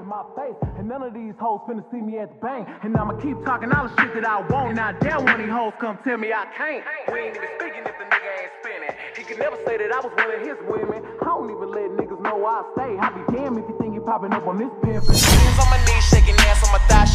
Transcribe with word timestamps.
in 0.00 0.06
my 0.06 0.24
face. 0.34 0.56
And 0.78 0.88
none 0.88 1.02
of 1.02 1.12
these 1.12 1.34
hoes 1.38 1.60
finna 1.68 1.84
see 1.92 2.00
me 2.00 2.18
at 2.18 2.32
the 2.32 2.40
bank. 2.40 2.68
And 2.82 2.96
I'ma 2.96 3.20
keep 3.20 3.36
talking 3.44 3.70
all 3.70 3.86
the 3.86 3.94
shit 4.00 4.14
that 4.14 4.24
I 4.24 4.40
want. 4.48 4.70
And 4.70 4.80
I 4.80 4.92
one 5.20 5.28
of 5.28 5.38
these 5.38 5.50
hoes 5.50 5.74
come 5.78 5.98
tell 6.02 6.16
me 6.16 6.32
I 6.32 6.46
can't. 6.56 6.84
We 7.12 7.20
ain't 7.20 7.36
even 7.36 7.48
speaking 7.60 7.84
if 7.84 7.94
the 8.00 8.06
nigga 8.08 8.30
ain't 8.40 8.52
spinning. 8.64 8.94
He 9.16 9.22
could 9.22 9.38
never 9.38 9.56
say 9.66 9.76
that 9.76 9.92
I 9.92 10.00
was 10.00 10.12
one 10.16 10.32
of 10.32 10.40
his 10.40 10.56
women. 10.64 11.04
I 11.20 11.24
don't 11.24 11.50
even 11.50 11.70
let 11.70 11.90
niggas 12.00 12.20
know 12.20 12.44
I 12.46 12.64
stay. 12.72 12.96
I 12.96 13.10
be 13.12 13.36
damn 13.36 13.58
if 13.58 13.68
you 13.68 13.76
think 13.78 13.94
you 13.94 14.00
popping 14.00 14.32
up 14.32 14.46
on 14.46 14.58
this 14.58 14.72
pimpin'. 14.80 15.69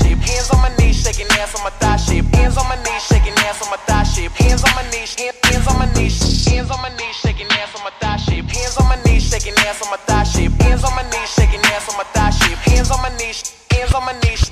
Shape. 0.06 0.20
Hands 0.22 0.50
on 0.52 0.62
my 0.62 0.72
knees, 0.78 1.02
shaking 1.02 1.28
ass 1.42 1.56
on 1.58 1.64
my 1.64 1.74
thigh 1.82 1.98
shape. 1.98 2.26
Hands 2.36 2.58
on 2.58 2.68
my 2.70 2.78
knees, 2.86 3.04
shaking 3.10 3.34
ass 3.46 3.62
on 3.64 3.70
my 3.72 3.78
thigh 3.88 4.04
shape. 4.04 4.32
Hands 4.34 4.64
on 4.64 4.74
my 4.76 4.86
knees, 4.92 5.16
hands 5.18 5.68
on 5.68 5.78
my 5.80 5.88
knees, 5.94 6.46
hands 6.46 6.72
on 6.72 6.82
my 6.82 6.90
knees, 6.98 7.16
shaking 7.16 7.48
ass 7.52 7.74
on 7.76 7.84
my 7.84 7.92
thigh 8.02 8.18
shape. 8.18 8.46
Hands 8.46 8.78
on 8.78 8.88
my 8.88 8.98
knees, 9.04 9.24
shaking 9.30 9.56
ass 9.66 9.82
on 9.82 9.90
my 9.90 9.98
thigh 10.08 10.24
shape. 10.24 10.54
Hands 10.62 10.84
on 10.84 10.94
my 10.96 11.04
knees, 11.10 11.30
shaking 11.36 11.64
ass 11.74 11.90
on 11.90 11.98
my 11.98 12.06
thigh 12.16 12.30
shape. 12.32 12.60
Hands 12.70 12.92
on 12.92 13.02
my 13.02 13.10
knees, 13.18 13.40
hands 13.72 13.94
on 13.94 14.06
my 14.06 14.14
knees. 14.22 14.52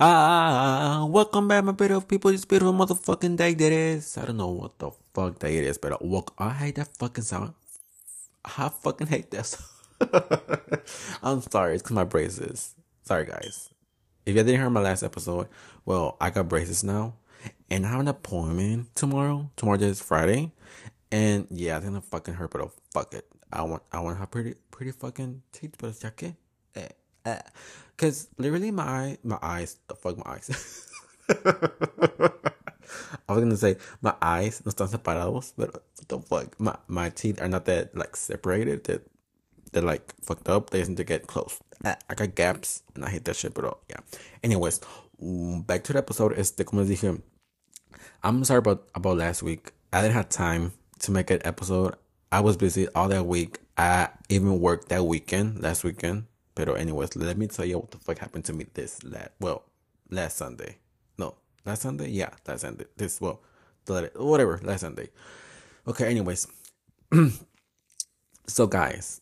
Ah, 0.00 1.06
welcome 1.08 1.46
back, 1.46 1.62
my 1.64 1.72
beautiful 1.72 2.02
people. 2.02 2.32
This 2.32 2.44
beautiful 2.44 2.74
motherfucking 2.74 3.36
day 3.36 3.54
that 3.54 3.72
is. 3.72 4.18
I 4.18 4.26
don't 4.26 4.36
know 4.36 4.48
what 4.48 4.78
the 4.78 4.90
fuck 5.14 5.38
day 5.38 5.58
it 5.58 5.64
is, 5.64 5.78
but 5.78 6.04
welcome. 6.04 6.34
I 6.38 6.50
hate 6.50 6.74
that 6.74 6.88
fucking 6.98 7.22
sound. 7.22 7.54
I 8.44 8.68
fucking 8.68 9.06
hate 9.06 9.30
this. 9.30 9.60
I'm 11.22 11.42
sorry, 11.42 11.74
it's 11.74 11.82
because 11.82 11.94
my 11.94 12.04
braces. 12.04 12.74
Sorry, 13.04 13.24
guys. 13.24 13.70
If 14.26 14.36
you 14.36 14.42
didn't 14.42 14.60
hear 14.60 14.70
my 14.70 14.80
last 14.80 15.02
episode, 15.02 15.48
well, 15.84 16.16
I 16.20 16.30
got 16.30 16.48
braces 16.48 16.84
now, 16.84 17.14
and 17.70 17.84
I 17.86 17.90
have 17.90 18.00
an 18.00 18.08
appointment 18.08 18.94
tomorrow. 18.94 19.50
Tomorrow 19.56 19.80
is 19.80 20.00
Friday, 20.00 20.52
and 21.10 21.46
yeah, 21.50 21.76
it's 21.76 21.86
gonna 21.86 22.00
fucking 22.00 22.34
hurt, 22.34 22.50
but 22.50 22.62
oh, 22.62 22.72
fuck 22.92 23.14
it. 23.14 23.26
I 23.52 23.62
want, 23.62 23.82
I 23.92 24.00
want 24.00 24.16
to 24.16 24.20
have 24.20 24.30
pretty, 24.30 24.54
pretty 24.70 24.92
fucking 24.92 25.42
teeth, 25.52 25.74
but 25.78 25.90
it's 25.90 26.04
okay. 26.04 26.36
Eh, 26.74 26.88
eh. 27.26 27.42
Cause 27.96 28.28
literally 28.38 28.70
my 28.70 29.18
my 29.22 29.38
eyes, 29.42 29.76
the 29.86 29.94
fuck 29.94 30.16
my 30.16 30.32
eyes. 30.32 30.88
I 33.28 33.32
was 33.32 33.42
gonna 33.42 33.56
say 33.56 33.76
my 34.00 34.14
eyes 34.20 34.62
no 34.64 34.72
están 34.72 34.88
separados, 34.88 35.52
but 35.56 35.84
the 36.12 36.20
fuck? 36.20 36.58
My 36.60 36.76
my 36.88 37.10
teeth 37.10 37.40
are 37.40 37.48
not 37.48 37.64
that 37.66 37.96
like 37.96 38.16
separated. 38.16 38.84
That 38.84 39.06
they're 39.72 39.82
like 39.82 40.12
fucked 40.22 40.48
up. 40.48 40.70
They 40.70 40.84
need 40.84 40.96
to 40.98 41.04
get 41.04 41.26
close. 41.26 41.58
I, 41.84 41.96
I 42.08 42.14
got 42.14 42.34
gaps 42.34 42.82
and 42.94 43.04
I 43.04 43.10
hate 43.10 43.24
that 43.24 43.36
shit, 43.36 43.54
but 43.54 43.64
oh, 43.64 43.78
yeah. 43.88 44.00
Anyways, 44.42 44.80
mm, 45.22 45.66
back 45.66 45.84
to 45.84 45.92
the 45.92 45.98
episode. 45.98 46.38
Este 46.38 46.64
como 46.64 46.84
dije, 46.84 47.20
I'm 48.22 48.44
sorry 48.44 48.58
about 48.58 48.88
about 48.94 49.16
last 49.16 49.42
week. 49.42 49.72
I 49.92 50.02
didn't 50.02 50.14
have 50.14 50.28
time 50.28 50.72
to 51.00 51.12
make 51.12 51.30
an 51.30 51.40
episode. 51.44 51.94
I 52.30 52.40
was 52.40 52.56
busy 52.56 52.88
all 52.94 53.08
that 53.08 53.26
week. 53.26 53.58
I 53.76 54.08
even 54.28 54.60
worked 54.60 54.88
that 54.90 55.04
weekend, 55.04 55.62
last 55.62 55.84
weekend. 55.84 56.26
Pero 56.54 56.74
anyways, 56.74 57.16
let 57.16 57.36
me 57.38 57.46
tell 57.46 57.64
you 57.64 57.78
what 57.78 57.90
the 57.90 57.98
fuck 57.98 58.18
happened 58.18 58.44
to 58.44 58.52
me 58.52 58.66
this 58.74 59.02
last 59.04 59.30
well, 59.40 59.64
last 60.10 60.36
Sunday. 60.36 60.76
No, 61.18 61.34
last 61.64 61.82
Sunday? 61.82 62.10
Yeah, 62.10 62.30
last 62.46 62.60
Sunday. 62.60 62.84
This 62.96 63.20
well, 63.20 63.40
whatever, 63.86 64.60
last 64.62 64.80
Sunday. 64.80 65.08
Okay, 65.86 66.06
anyways. 66.08 66.46
so 68.46 68.66
guys, 68.66 69.20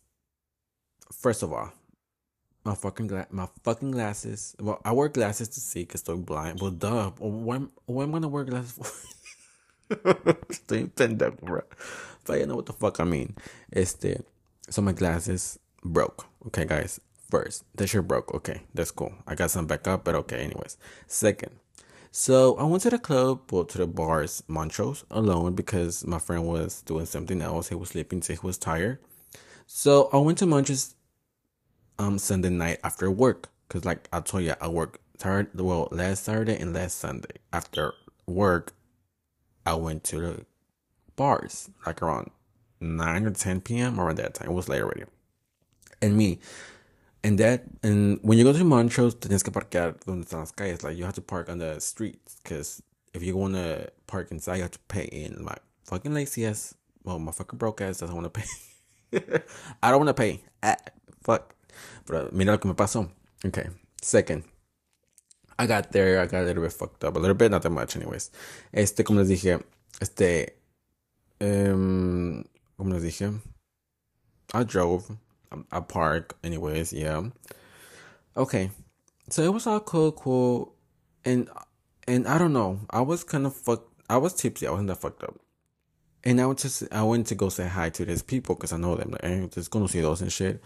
first 1.12 1.42
of 1.42 1.53
all, 1.53 1.72
my 2.64 2.75
fucking 2.75 3.06
gla- 3.06 3.27
my 3.30 3.48
fucking 3.64 3.92
glasses. 3.92 4.55
Well, 4.61 4.81
I 4.84 4.92
wear 4.92 5.08
glasses 5.08 5.48
to 5.48 5.61
see 5.61 5.81
because 5.84 6.06
I'm 6.08 6.22
blind. 6.22 6.61
Well, 6.61 6.70
duh. 6.70 7.11
When 7.19 7.70
when 7.86 8.08
am 8.08 8.14
I 8.14 8.19
gonna 8.19 8.28
wear 8.28 8.44
glasses 8.44 8.72
for? 8.72 9.97
Pendejo, 9.97 11.41
bro. 11.41 11.62
But 12.25 12.38
you 12.41 12.47
know 12.47 12.56
what 12.56 12.66
the 12.66 12.75
fuck 12.75 13.00
I 13.00 13.05
mean. 13.05 13.36
Este, 13.72 14.22
so 14.69 14.82
my 14.82 14.93
glasses 14.93 15.59
broke. 15.82 16.26
Okay, 16.49 16.66
guys. 16.66 17.00
First, 17.31 17.65
the 17.75 17.87
shit 17.87 18.06
broke. 18.06 18.34
Okay, 18.34 18.62
that's 18.75 18.91
cool. 18.91 19.15
I 19.26 19.34
got 19.34 19.50
some 19.50 19.66
backup, 19.66 20.04
but 20.04 20.15
okay. 20.16 20.41
Anyways, 20.44 20.76
second. 21.06 21.53
So 22.12 22.56
I 22.56 22.65
went 22.65 22.82
to 22.82 22.91
the 22.91 22.98
club, 22.98 23.53
well, 23.53 23.65
to 23.65 23.78
the 23.78 23.87
bars, 23.87 24.43
Montrose, 24.48 25.04
alone 25.10 25.54
because 25.54 26.04
my 26.06 26.19
friend 26.19 26.44
was 26.47 26.82
doing 26.82 27.06
something 27.06 27.41
else. 27.41 27.69
He 27.69 27.75
was 27.76 27.91
sleeping, 27.91 28.21
so 28.21 28.32
he 28.32 28.38
was 28.43 28.59
tired. 28.59 28.98
So 29.66 30.10
I 30.12 30.19
went 30.19 30.38
to 30.38 30.47
Montrose 30.47 30.94
um 32.00 32.19
Sunday 32.19 32.49
night 32.49 32.81
after 32.82 33.10
work 33.10 33.50
because 33.69 33.84
like 33.84 34.09
I 34.12 34.20
told 34.20 34.44
you 34.44 34.54
I 34.60 34.69
work 34.69 35.00
tired 35.19 35.49
well 35.54 35.88
last 35.93 36.25
Saturday 36.25 36.59
and 36.59 36.72
last 36.72 36.99
Sunday 36.99 37.37
after 37.53 37.93
work 38.26 38.72
I 39.66 39.75
went 39.75 40.03
to 40.04 40.20
the 40.20 40.47
bars 41.15 41.69
like 41.84 42.00
around 42.00 42.31
9 42.81 43.26
or 43.26 43.31
10 43.31 43.60
p.m. 43.60 44.00
around 44.00 44.16
that 44.16 44.34
time 44.34 44.49
it 44.49 44.54
was 44.54 44.69
late 44.69 44.81
already 44.81 45.04
and 46.00 46.16
me 46.16 46.38
and 47.22 47.38
that 47.38 47.64
and 47.82 48.19
when 48.22 48.38
you 48.38 48.44
go 48.44 48.53
to 48.53 48.64
Montrose 48.64 49.14
tienes 49.14 49.42
que 49.42 49.53
parquear 49.53 49.94
donde 50.06 50.25
están 50.25 50.41
las 50.41 50.53
calles 50.53 50.82
like 50.82 50.97
you 50.97 51.04
have 51.04 51.14
to 51.14 51.22
park 51.22 51.48
on 51.48 51.58
the 51.58 51.81
streets 51.81 52.36
because 52.42 52.82
if 53.14 53.22
you 53.22 53.36
want 53.36 53.54
to 53.54 53.91
park 54.06 54.31
inside 54.31 54.56
you 54.56 54.62
have 54.62 54.70
to 54.70 54.78
pay 54.88 55.04
in 55.04 55.44
my 55.44 55.54
fucking 55.84 56.14
lazy 56.14 56.47
ass 56.47 56.75
well 57.04 57.19
my 57.19 57.32
fucking 57.32 57.58
broke 57.58 57.81
ass 57.81 57.98
doesn't 57.98 58.16
want 58.16 58.32
to 58.32 58.41
pay 58.41 58.47
I 59.82 59.91
don't 59.91 60.04
want 60.04 60.08
to 60.08 60.14
pay 60.14 60.42
ah, 60.62 60.76
fuck 61.22 61.54
Pero 62.06 62.28
mira 62.32 62.53
lo 62.53 62.58
que 62.58 62.69
me 62.69 62.75
pasó. 62.75 63.08
Okay. 63.44 63.69
Second. 64.02 64.44
I 65.58 65.66
got 65.66 65.92
there, 65.92 66.20
I 66.20 66.26
got 66.26 66.42
a 66.42 66.47
little 66.47 66.62
bit 66.62 66.72
fucked 66.72 67.04
up. 67.04 67.16
A 67.16 67.19
little 67.19 67.34
bit, 67.34 67.50
not 67.50 67.62
that 67.62 67.70
much, 67.70 67.97
anyways. 67.97 68.31
Este, 68.72 69.04
como 69.04 69.20
les 69.20 69.28
dije, 69.28 69.62
este. 70.00 70.56
Um, 71.41 72.44
como 72.76 72.94
les 72.94 73.02
dije, 73.02 73.41
I 74.54 74.64
drove. 74.64 75.16
I 75.72 75.81
park, 75.81 76.37
anyways, 76.44 76.93
yeah. 76.93 77.22
Okay. 78.37 78.71
So 79.28 79.43
it 79.43 79.53
was 79.53 79.66
all 79.66 79.81
cool, 79.81 80.12
cool. 80.12 80.75
And, 81.25 81.49
and 82.06 82.27
I 82.27 82.38
don't 82.38 82.53
know. 82.53 82.81
I 82.91 83.00
was 83.00 83.25
kind 83.25 83.47
of 83.47 83.55
fucked. 83.55 84.03
I 84.09 84.16
was 84.16 84.34
tipsy. 84.34 84.66
I 84.66 84.71
wasn't 84.71 84.88
that 84.88 84.97
fucked 84.97 85.22
up. 85.22 85.38
And 86.25 86.41
I 86.41 86.47
went 86.47 86.59
to, 86.61 86.88
I 86.93 87.03
went 87.03 87.27
to 87.28 87.34
go 87.34 87.49
say 87.49 87.66
hi 87.66 87.91
to 87.91 88.05
these 88.05 88.22
people 88.22 88.55
because 88.55 88.72
I 88.72 88.77
know 88.77 88.94
them. 88.97 89.11
Like, 89.12 89.25
hey, 89.25 89.49
just 89.50 89.71
gonna 89.71 89.88
see 89.88 90.00
those 90.00 90.21
and 90.21 90.33
shit 90.33 90.62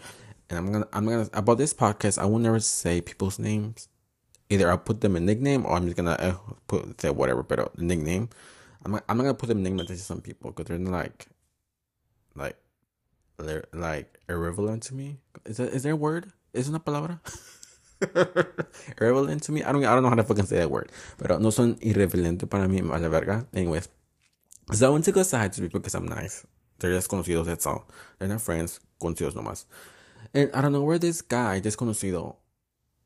and 0.49 0.59
I'm 0.59 0.71
gonna 0.71 0.87
I'm 0.93 1.05
gonna 1.05 1.29
about 1.33 1.57
this 1.57 1.73
podcast. 1.73 2.17
I 2.17 2.25
will 2.25 2.39
never 2.39 2.59
say 2.59 3.01
people's 3.01 3.39
names. 3.39 3.87
Either 4.49 4.69
I'll 4.69 4.77
put 4.77 5.01
them 5.01 5.15
a 5.15 5.19
nickname 5.19 5.65
or 5.65 5.73
I'm 5.73 5.85
just 5.85 5.97
gonna 5.97 6.11
uh, 6.11 6.35
put 6.67 7.01
say 7.01 7.09
whatever, 7.09 7.43
but 7.43 7.75
the 7.75 7.83
nickname. 7.83 8.29
I'm 8.83 8.95
I'm 9.09 9.17
not 9.17 9.23
gonna 9.23 9.33
put 9.33 9.49
them 9.49 9.63
nicknames 9.63 9.89
to 9.89 9.97
some 9.97 10.21
people 10.21 10.51
because 10.51 10.67
they're 10.67 10.77
like 10.77 11.27
like 12.35 12.57
like 13.37 14.19
irrelevant 14.29 14.83
to 14.83 14.95
me. 14.95 15.17
Is 15.45 15.57
that 15.57 15.73
is 15.73 15.83
there 15.83 15.93
a 15.93 15.95
word? 15.95 16.31
Is 16.53 16.69
una 16.69 16.79
palabra? 16.79 17.19
irrelevant 18.99 19.43
to 19.43 19.51
me. 19.51 19.63
I 19.63 19.71
don't 19.71 19.85
I 19.85 19.93
don't 19.93 20.03
know 20.03 20.09
how 20.09 20.15
to 20.15 20.23
fucking 20.23 20.45
say 20.45 20.57
that 20.57 20.71
word, 20.71 20.91
but 21.17 21.31
uh, 21.31 21.37
no 21.39 21.49
son 21.49 21.77
irrelevante 21.81 22.49
para 22.49 22.67
mí. 22.67 22.79
A 22.79 22.99
la 22.99 23.09
verga. 23.09 23.45
Anyways, 23.53 23.89
so 24.71 24.87
I 24.87 24.89
went 24.89 25.05
to 25.05 25.11
go 25.11 25.23
hi 25.23 25.47
to 25.47 25.61
people 25.61 25.79
because 25.79 25.95
I'm 25.95 26.07
nice. 26.07 26.45
They're 26.79 26.91
just 26.91 27.09
conocidos. 27.09 27.45
That's 27.45 27.65
all. 27.65 27.87
They're 28.19 28.27
not 28.27 28.41
friends. 28.41 28.79
Conocidos 29.01 29.33
nomás. 29.33 29.65
And 30.33 30.49
I 30.53 30.61
don't 30.61 30.73
know 30.73 30.81
where 30.81 30.99
this 30.99 31.21
guy, 31.21 31.61
desconocido, 31.61 32.35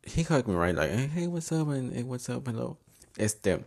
he 0.03 0.23
hugged 0.23 0.47
me, 0.47 0.55
right? 0.55 0.75
Like, 0.75 0.91
hey, 0.91 1.07
hey, 1.07 1.27
what's 1.27 1.51
up? 1.51 1.67
And 1.67 1.93
hey, 1.93 2.03
what's 2.03 2.29
up? 2.29 2.47
Hello. 2.47 2.77
Este. 3.17 3.63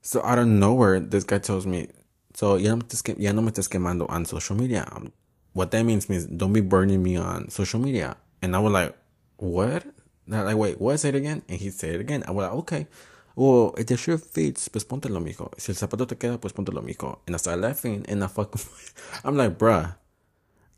So 0.00 0.22
out 0.24 0.38
of 0.38 0.48
nowhere, 0.48 0.98
this 0.98 1.24
guy 1.24 1.38
tells 1.38 1.66
me, 1.66 1.88
so 2.34 2.56
ya 2.56 2.70
no 2.70 2.76
me 2.76 2.82
estés, 2.82 3.14
ya 3.18 3.32
no 3.32 3.42
me 3.42 3.52
estés 3.52 3.68
quemando 3.68 4.08
on 4.08 4.24
social 4.24 4.56
media. 4.56 4.88
Um, 4.90 5.12
what 5.52 5.70
that 5.70 5.84
means 5.84 6.08
means 6.08 6.26
don't 6.26 6.52
be 6.52 6.60
burning 6.60 7.02
me 7.02 7.16
on 7.16 7.48
social 7.50 7.80
media. 7.80 8.16
And 8.40 8.56
I 8.56 8.58
was 8.58 8.72
like, 8.72 8.96
what? 9.36 9.84
I 10.30 10.42
like, 10.42 10.56
wait, 10.56 10.80
what? 10.80 10.98
Say 10.98 11.10
it 11.10 11.14
again. 11.14 11.42
And 11.48 11.58
he 11.58 11.70
said 11.70 11.94
it 11.96 12.00
again. 12.00 12.24
I 12.26 12.30
was 12.30 12.44
like, 12.44 12.58
okay. 12.60 12.86
Well, 13.34 13.74
if 13.78 13.86
the 13.86 13.96
shirt 13.96 14.20
fits, 14.20 14.68
pues 14.68 14.84
póntelo, 14.84 15.20
mijo. 15.22 15.50
Si 15.58 15.72
el 15.72 15.76
zapato 15.76 16.06
te 16.06 16.16
queda, 16.16 16.38
pues 16.38 16.52
póntelo, 16.52 16.82
mijo. 16.82 17.20
And 17.26 17.34
I 17.34 17.38
started 17.38 17.62
laughing, 17.62 18.04
and 18.08 18.22
I 18.22 18.26
fucking, 18.26 18.60
I'm 19.24 19.36
like, 19.36 19.56
bruh, 19.56 19.94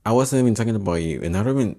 I 0.07 0.13
wasn't 0.13 0.41
even 0.41 0.55
talking 0.55 0.77
about 0.77 1.03
you, 1.03 1.21
and 1.23 1.37
I 1.37 1.43
don't 1.43 1.59
even 1.59 1.77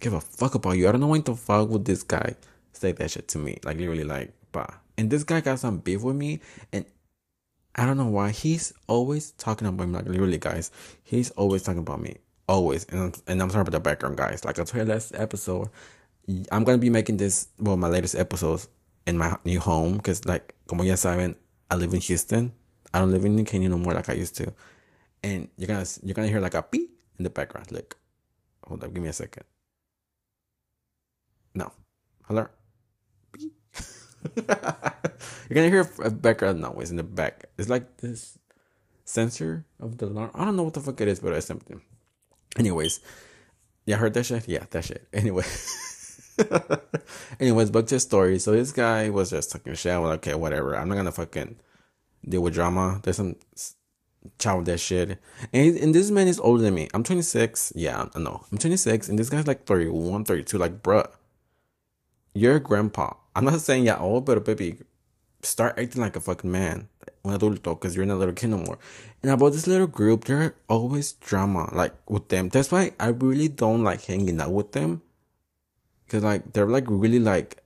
give 0.00 0.12
a 0.12 0.20
fuck 0.20 0.54
about 0.54 0.72
you. 0.72 0.88
I 0.88 0.92
don't 0.92 1.00
know 1.00 1.06
why 1.06 1.20
the 1.20 1.34
fuck 1.34 1.68
would 1.70 1.84
this 1.84 2.02
guy 2.02 2.36
say 2.72 2.92
that 2.92 3.10
shit 3.10 3.28
to 3.28 3.38
me. 3.38 3.58
Like 3.64 3.78
literally 3.78 4.04
like 4.04 4.32
bah. 4.52 4.66
And 4.96 5.10
this 5.10 5.24
guy 5.24 5.40
got 5.40 5.58
some 5.58 5.78
beef 5.78 6.02
with 6.02 6.16
me 6.16 6.40
and 6.72 6.84
I 7.78 7.86
don't 7.86 7.96
know 7.96 8.06
why 8.06 8.30
he's 8.30 8.72
always 8.88 9.30
talking 9.32 9.68
about 9.68 9.88
me. 9.88 9.94
Like 9.94 10.06
literally 10.06 10.38
guys, 10.38 10.72
he's 11.04 11.30
always 11.32 11.62
talking 11.62 11.80
about 11.80 12.00
me. 12.00 12.16
Always. 12.48 12.84
And 12.86 13.00
I'm, 13.00 13.12
and 13.28 13.42
I'm 13.42 13.50
sorry 13.50 13.62
about 13.62 13.72
the 13.72 13.80
background 13.80 14.16
guys. 14.16 14.44
Like 14.44 14.58
I 14.58 14.64
told 14.64 14.86
you 14.86 14.92
last 14.92 15.14
episode, 15.14 15.68
I'm 16.50 16.64
gonna 16.64 16.78
be 16.78 16.90
making 16.90 17.18
this 17.18 17.48
well 17.60 17.76
my 17.76 17.88
latest 17.88 18.16
episodes 18.16 18.68
in 19.06 19.16
my 19.16 19.36
new 19.44 19.60
home 19.60 19.96
because 19.96 20.24
like 20.24 20.54
como 20.66 20.82
ya 20.82 20.94
saben, 20.94 21.36
I 21.70 21.76
live 21.76 21.94
in 21.94 22.00
Houston. 22.00 22.52
I 22.92 22.98
don't 22.98 23.12
live 23.12 23.24
in 23.24 23.36
New 23.36 23.44
Caney 23.44 23.68
no 23.68 23.78
more 23.78 23.94
like 23.94 24.08
I 24.08 24.14
used 24.14 24.34
to. 24.36 24.52
And 25.22 25.48
you're 25.56 25.68
gonna 25.68 25.86
you're 26.02 26.14
gonna 26.14 26.28
hear 26.28 26.40
like 26.40 26.54
a 26.54 26.64
beep 26.68 26.90
in 27.18 27.22
the 27.22 27.30
background. 27.30 27.70
Like 27.70 27.94
hold 28.64 28.82
up, 28.82 28.92
give 28.92 29.02
me 29.02 29.08
a 29.08 29.12
second. 29.12 29.44
No. 31.54 31.72
Hello? 32.26 32.48
You're 35.48 35.54
gonna 35.54 35.70
hear 35.70 35.88
a 36.04 36.10
background 36.10 36.60
noise 36.60 36.90
in 36.90 36.96
the 36.96 37.02
back. 37.02 37.46
It's 37.56 37.68
like 37.68 37.98
this 37.98 38.38
sensor 39.04 39.64
of 39.80 39.98
the 39.98 40.06
alarm. 40.06 40.30
I 40.34 40.44
don't 40.44 40.56
know 40.56 40.64
what 40.64 40.74
the 40.74 40.80
fuck 40.80 41.00
it 41.00 41.08
is, 41.08 41.20
but 41.20 41.32
it's 41.32 41.46
something. 41.46 41.80
Anyways, 42.58 43.00
yeah, 43.86 43.96
heard 43.96 44.14
that 44.14 44.26
shit. 44.26 44.48
Yeah, 44.48 44.64
that 44.70 44.84
shit. 44.84 45.08
Anyway. 45.12 45.44
Anyways, 47.40 47.70
back 47.70 47.86
to 47.86 47.96
the 47.96 48.00
story. 48.00 48.38
So 48.38 48.52
this 48.52 48.70
guy 48.70 49.08
was 49.10 49.30
just 49.30 49.50
talking 49.50 49.74
shit. 49.74 49.92
I 49.92 49.98
was 49.98 50.10
like, 50.10 50.18
okay, 50.18 50.34
whatever. 50.34 50.76
I'm 50.76 50.88
not 50.88 50.96
gonna 50.96 51.12
fucking 51.12 51.56
deal 52.28 52.42
with 52.42 52.54
drama. 52.54 53.00
There's 53.02 53.16
some 53.16 53.36
child 54.38 54.66
that 54.66 54.78
shit. 54.78 55.18
And, 55.52 55.76
and 55.78 55.94
this 55.94 56.10
man 56.10 56.28
is 56.28 56.38
older 56.38 56.62
than 56.62 56.74
me. 56.74 56.88
I'm 56.94 57.02
26. 57.02 57.72
Yeah, 57.74 58.06
I 58.14 58.18
know. 58.18 58.44
I'm 58.52 58.58
26, 58.58 59.08
and 59.08 59.18
this 59.18 59.30
guy's 59.30 59.46
like 59.46 59.64
31, 59.64 60.24
32. 60.24 60.58
Like, 60.58 60.82
bruh, 60.82 61.08
you're 62.34 62.56
a 62.56 62.60
grandpa. 62.60 63.14
I'm 63.34 63.44
not 63.44 63.60
saying 63.60 63.84
you're 63.84 63.98
old, 63.98 64.26
but 64.26 64.44
baby, 64.44 64.78
start 65.42 65.78
acting 65.78 66.02
like 66.02 66.16
a 66.16 66.20
fucking 66.20 66.50
man. 66.50 66.88
Un 67.24 67.38
adulto, 67.38 67.74
because 67.74 67.96
you're 67.96 68.06
not 68.06 68.14
a 68.14 68.22
little 68.22 68.34
kid 68.34 68.50
no 68.50 68.58
more. 68.58 68.78
And 69.22 69.32
about 69.32 69.52
this 69.52 69.66
little 69.66 69.86
group, 69.86 70.24
there 70.24 70.42
are 70.42 70.54
always 70.68 71.12
drama, 71.12 71.68
like, 71.74 71.94
with 72.08 72.28
them. 72.28 72.48
That's 72.48 72.70
why 72.70 72.92
I 73.00 73.08
really 73.08 73.48
don't 73.48 73.82
like 73.82 74.04
hanging 74.04 74.40
out 74.40 74.52
with 74.52 74.72
them. 74.72 75.02
Because, 76.04 76.22
like, 76.22 76.52
they're, 76.52 76.66
like, 76.66 76.84
really, 76.88 77.18
like, 77.18 77.62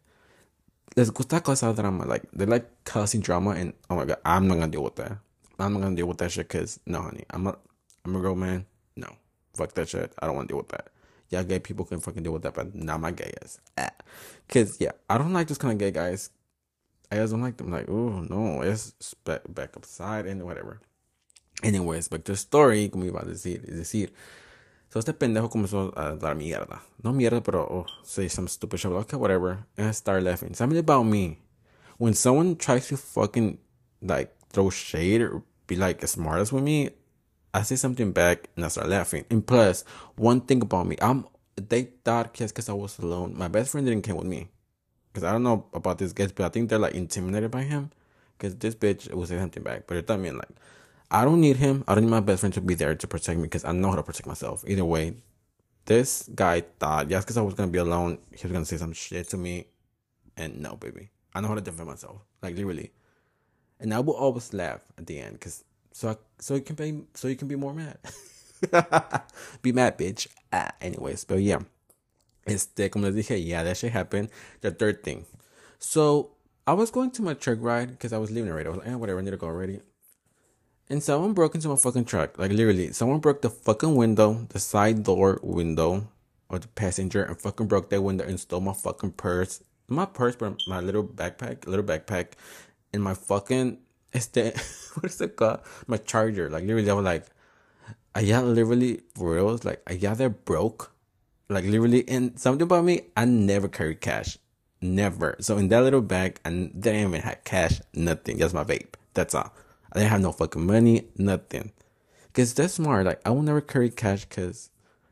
les 0.97 1.11
gusta 1.11 1.41
causar 1.41 1.75
drama. 1.75 2.07
Like, 2.07 2.25
they 2.33 2.47
like 2.47 2.85
causing 2.85 3.21
drama, 3.21 3.51
and, 3.51 3.75
oh 3.91 3.97
my 3.97 4.05
god, 4.05 4.19
I'm 4.25 4.49
not 4.49 4.55
gonna 4.55 4.69
deal 4.69 4.85
with 4.85 4.97
that. 4.97 5.19
I'm 5.59 5.75
not 5.75 5.83
gonna 5.83 5.97
deal 5.97 6.07
with 6.07 6.19
that 6.19 6.33
shit 6.33 6.49
because 6.49 6.81
no, 6.87 7.03
honey, 7.03 7.25
I'm 7.31 7.47
a 7.47 7.57
I'm 8.05 8.17
a 8.17 8.21
girl 8.21 8.35
man. 8.35 8.67
No, 8.97 9.09
fuck 9.55 9.73
that 9.75 9.89
shit. 9.89 10.13
I 10.19 10.27
don't 10.27 10.37
want 10.37 10.49
to 10.49 10.53
deal 10.53 10.59
with 10.59 10.71
that. 10.71 10.89
Yeah, 11.29 11.43
gay 11.45 11.61
people 11.61 11.85
can 11.85 12.01
fucking 12.01 12.23
deal 12.23 12.33
with 12.33 12.43
that, 12.43 12.55
but 12.55 12.75
not 12.75 13.01
my 13.01 13.11
gay 13.11 13.33
ass. 13.43 13.59
Ah. 13.79 13.91
Cause 14.49 14.77
yeah, 14.81 14.93
I 15.09 15.19
don't 15.19 15.33
like 15.33 15.49
this 15.49 15.59
kind 15.59 15.73
of 15.73 15.79
gay 15.79 15.91
guys. 15.91 16.31
I 17.13 17.17
just 17.17 17.33
don't 17.33 17.43
like 17.43 17.59
them. 17.59 17.71
Like, 17.71 17.89
oh 17.91 18.25
no, 18.29 18.63
it's 18.63 18.95
back 19.25 19.43
back 19.49 19.77
upside 19.77 20.25
and 20.25 20.43
whatever. 20.45 20.81
Anyways, 21.63 22.09
but 22.09 22.25
the 22.25 22.35
story, 22.37 22.89
como 22.89 23.05
iba 23.05 23.23
a 23.23 23.27
decir, 23.27 23.63
es 23.69 23.77
decir, 23.77 24.11
so 24.89 24.99
este 24.99 25.13
pendejo 25.13 25.51
comenzó 25.51 25.93
a 25.95 26.17
dar 26.17 26.35
mierda. 26.35 26.81
No 27.03 27.13
mierda, 27.13 27.43
pero 27.45 27.61
oh, 27.71 27.87
say 28.03 28.29
some 28.29 28.49
stupid 28.49 28.81
shit. 28.81 28.91
Okay, 28.93 29.17
whatever. 29.17 29.67
And 29.77 29.89
I 29.89 29.91
start 29.91 30.23
laughing. 30.23 30.55
Something 30.55 30.79
about 30.79 31.03
me. 31.03 31.39
When 31.99 32.15
someone 32.15 32.57
tries 32.57 32.89
to 32.89 32.97
fucking 32.97 33.59
like 34.01 34.35
throw 34.49 34.71
shade 34.71 35.21
or 35.21 35.43
be 35.67 35.77
like 35.77 36.03
as 36.03 36.13
smart 36.13 36.41
as 36.41 36.51
with 36.51 36.65
me, 36.65 36.91
I 37.53 37.63
say 37.63 37.77
something 37.77 38.13
back 38.13 38.49
and 38.57 38.65
I 38.65 38.69
start 38.69 38.89
laughing. 38.89 39.27
And 39.31 39.47
plus, 39.47 39.85
one 40.17 40.41
thing 40.41 40.63
about 40.63 40.87
me, 40.87 40.97
I'm 41.03 41.27
they 41.57 41.91
thought 42.05 42.33
just 42.33 42.55
because 42.55 42.71
I 42.71 42.73
was 42.73 42.99
alone. 42.99 43.37
My 43.37 43.49
best 43.49 43.71
friend 43.73 43.87
didn't 43.87 44.03
come 44.03 44.17
with 44.17 44.27
me. 44.27 44.49
Cause 45.15 45.25
I 45.25 45.33
don't 45.33 45.43
know 45.43 45.67
about 45.75 45.99
this 45.99 46.13
guys, 46.13 46.33
but 46.33 46.47
I 46.47 46.49
think 46.49 46.71
they're 46.71 46.79
like 46.79 46.95
intimidated 46.95 47.51
by 47.51 47.63
him. 47.63 47.91
Cause 48.39 48.57
this 48.57 48.75
bitch 48.75 49.13
will 49.13 49.27
say 49.27 49.39
something 49.39 49.63
back. 49.63 49.87
But 49.87 49.99
it 49.99 50.07
doesn't 50.07 50.23
mean 50.23 50.37
like 50.37 50.49
I 51.11 51.25
don't 51.25 51.41
need 51.41 51.57
him. 51.57 51.85
I 51.87 51.95
don't 51.95 52.05
need 52.05 52.11
my 52.11 52.21
best 52.21 52.41
friend 52.41 52.55
to 52.55 52.61
be 52.61 52.75
there 52.75 52.95
to 52.95 53.07
protect 53.07 53.39
me 53.39 53.45
because 53.45 53.65
I 53.65 53.73
know 53.73 53.91
how 53.91 53.97
to 53.97 54.03
protect 54.03 54.27
myself. 54.27 54.65
Either 54.67 54.85
way, 54.85 55.15
this 55.85 56.29
guy 56.35 56.63
thought, 56.79 57.11
yes, 57.11 57.25
because 57.25 57.37
I 57.37 57.43
was 57.43 57.55
gonna 57.55 57.71
be 57.71 57.79
alone, 57.79 58.19
he 58.31 58.47
was 58.47 58.53
gonna 58.53 58.65
say 58.65 58.79
some 58.79 58.93
shit 58.93 59.29
to 59.31 59.37
me. 59.37 59.67
And 60.37 60.61
no, 60.61 60.77
baby. 60.77 61.11
I 61.35 61.41
know 61.41 61.49
how 61.49 61.55
to 61.55 61.61
defend 61.61 61.89
myself. 61.89 62.23
Like 62.43 62.57
literally 62.57 62.93
and 63.83 63.93
I 63.93 64.01
will 64.01 64.15
always 64.15 64.55
laugh 64.55 64.81
at 64.97 65.07
the 65.07 65.19
end 65.19 65.35
because 65.35 65.65
so 65.93 66.11
I, 66.11 66.17
so 66.39 66.55
you 66.55 66.63
can 66.63 66.77
be 66.77 67.03
so 67.15 67.29
you 67.29 67.37
can 67.37 67.49
be 67.49 67.57
more 67.57 67.75
mad. 67.75 67.99
be 69.63 69.73
mad, 69.73 69.99
bitch. 69.99 70.29
Ah, 70.53 70.71
anyways, 70.81 71.25
but 71.25 71.43
yeah. 71.43 71.59
Este, 72.47 72.91
como 72.91 73.07
les 73.09 73.15
dije, 73.15 73.45
yeah, 73.45 73.63
that 73.63 73.77
shit 73.77 73.93
happened. 73.93 74.29
The 74.61 74.71
third 74.71 75.03
thing. 75.03 75.27
So 75.79 76.33
I 76.67 76.73
was 76.75 76.91
going 76.91 77.11
to 77.13 77.23
my 77.23 77.35
truck 77.35 77.59
ride 77.61 77.91
because 77.91 78.13
I 78.13 78.19
was 78.19 78.31
leaving 78.31 78.51
already. 78.51 78.69
I 78.69 78.71
was 78.71 78.79
like, 78.79 78.89
eh, 78.89 78.95
whatever, 78.95 79.19
I 79.19 79.23
need 79.23 79.31
to 79.31 79.37
go 79.37 79.47
already. 79.47 79.81
And 80.89 81.03
someone 81.03 81.33
broke 81.33 81.55
into 81.55 81.69
my 81.69 81.77
fucking 81.77 82.05
truck. 82.05 82.39
Like 82.39 82.51
literally, 82.51 82.93
someone 82.93 83.21
broke 83.21 83.43
the 83.43 83.51
fucking 83.51 83.95
window, 83.95 84.47
the 84.51 84.61
side 84.61 85.05
door 85.05 85.41
window 85.43 86.09
of 86.51 86.61
the 86.61 86.69
passenger, 86.69 87.23
and 87.23 87.41
fucking 87.41 87.67
broke 87.67 87.91
that 87.91 88.03
window 88.03 88.25
and 88.25 88.39
stole 88.39 88.61
my 88.61 88.75
fucking 88.75 89.13
purse. 89.13 89.63
My 89.89 90.05
purse, 90.05 90.37
but 90.37 90.61
my 90.67 90.81
little 90.81 91.05
backpack, 91.05 91.67
little 91.67 91.85
backpack, 91.85 92.33
in 92.93 93.01
my 93.01 93.15
fucking 93.15 93.79
este 94.13 94.37
what 94.95 95.07
is 95.07 95.21
it 95.21 95.37
called? 95.37 95.61
My 95.87 95.97
charger. 95.97 96.51
Like 96.51 96.65
literally 96.65 96.91
I 96.91 96.95
was 96.95 97.05
like 97.05 97.27
I 98.15 98.25
got 98.25 98.45
literally 98.45 99.01
for 99.15 99.35
real, 99.35 99.59
like 99.65 99.83
I 99.87 99.97
got 99.97 100.19
that 100.19 100.45
broke. 100.45 100.93
Like 101.53 101.65
literally 101.65 102.09
and 102.09 102.39
something 102.39 102.63
about 102.63 102.85
me, 102.85 103.03
I 103.17 103.25
never 103.25 103.69
carry 103.69 103.95
cash. 103.95 104.39
Never. 104.81 105.37
So 105.41 105.59
in 105.59 105.69
that 105.69 105.83
little 105.83 106.01
bag 106.01 106.41
I 106.45 106.51
didn't 106.51 106.87
even 106.87 107.21
have 107.21 107.45
cash, 107.45 107.81
nothing. 107.95 108.39
Just 108.39 108.55
my 108.55 108.65
vape. 108.65 108.95
That's 109.15 109.35
all. 109.35 109.53
I 109.93 109.99
didn't 109.99 110.11
have 110.11 110.21
no 110.21 110.33
fucking 110.33 110.67
money, 110.67 111.09
nothing. 111.17 111.73
Cause 112.33 112.55
that's 112.55 112.75
smart. 112.75 113.07
Like 113.07 113.21
I 113.27 113.31
will 113.31 113.43
never 113.43 113.61
carry 113.61 113.91
cash 113.91 114.25
cause 114.25 114.71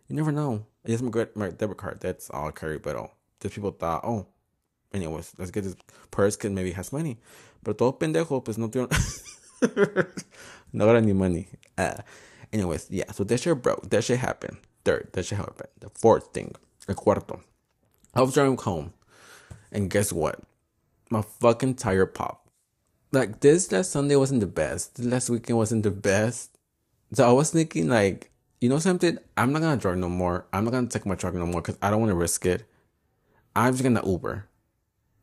you 0.08 0.16
never 0.16 0.32
know. 0.32 0.66
It's 0.84 1.02
my, 1.02 1.26
my 1.34 1.50
debit 1.50 1.76
card. 1.76 2.00
That's 2.00 2.30
all 2.30 2.48
I 2.48 2.50
carry. 2.50 2.78
But 2.78 2.96
oh, 2.96 3.10
just 3.40 3.54
people 3.54 3.70
thought, 3.70 4.02
oh, 4.04 4.26
anyways, 4.92 5.34
let's 5.38 5.50
get 5.50 5.64
this 5.64 5.76
purse 6.10 6.36
cause 6.36 6.50
maybe 6.50 6.72
has 6.72 6.92
money. 6.92 7.18
Pero 7.62 7.74
todo 7.74 7.92
pendejo, 7.92 8.42
pues 8.42 8.56
no 8.56 8.68
tiene. 8.68 8.88
no 10.72 10.86
got 10.86 10.96
any 10.96 11.12
money. 11.12 11.48
Uh, 11.76 11.96
anyways, 12.52 12.86
yeah, 12.90 13.10
so 13.12 13.22
that 13.24 13.38
shit 13.38 13.62
broke. 13.62 13.88
That 13.90 14.02
shit 14.02 14.18
happened. 14.18 14.56
Third, 14.84 15.10
that 15.12 15.26
should 15.26 15.38
happened. 15.38 15.68
The 15.80 15.90
fourth 15.90 16.32
thing, 16.32 16.54
el 16.88 16.94
cuarto. 16.94 17.40
I 18.14 18.22
was 18.22 18.34
driving 18.34 18.56
home, 18.56 18.92
and 19.70 19.90
guess 19.90 20.12
what? 20.12 20.40
My 21.10 21.22
fucking 21.22 21.74
tire 21.74 22.06
popped. 22.06 22.48
Like 23.12 23.40
this 23.40 23.70
last 23.72 23.90
Sunday 23.90 24.16
wasn't 24.16 24.40
the 24.40 24.46
best. 24.46 24.94
The 24.96 25.08
last 25.08 25.30
weekend 25.30 25.58
wasn't 25.58 25.82
the 25.82 25.90
best. 25.90 26.56
So 27.12 27.28
I 27.28 27.32
was 27.32 27.50
thinking, 27.50 27.88
like, 27.88 28.30
you 28.60 28.68
know 28.68 28.78
something? 28.78 29.18
I'm 29.36 29.52
not 29.52 29.62
gonna 29.62 29.76
drive 29.76 29.98
no 29.98 30.08
more. 30.08 30.46
I'm 30.52 30.64
not 30.64 30.70
gonna 30.72 30.86
take 30.86 31.06
my 31.06 31.14
truck 31.14 31.34
no 31.34 31.46
more 31.46 31.60
because 31.60 31.78
I 31.82 31.90
don't 31.90 32.00
want 32.00 32.10
to 32.10 32.16
risk 32.16 32.46
it. 32.46 32.64
I'm 33.56 33.72
just 33.72 33.82
gonna 33.82 34.06
Uber. 34.06 34.46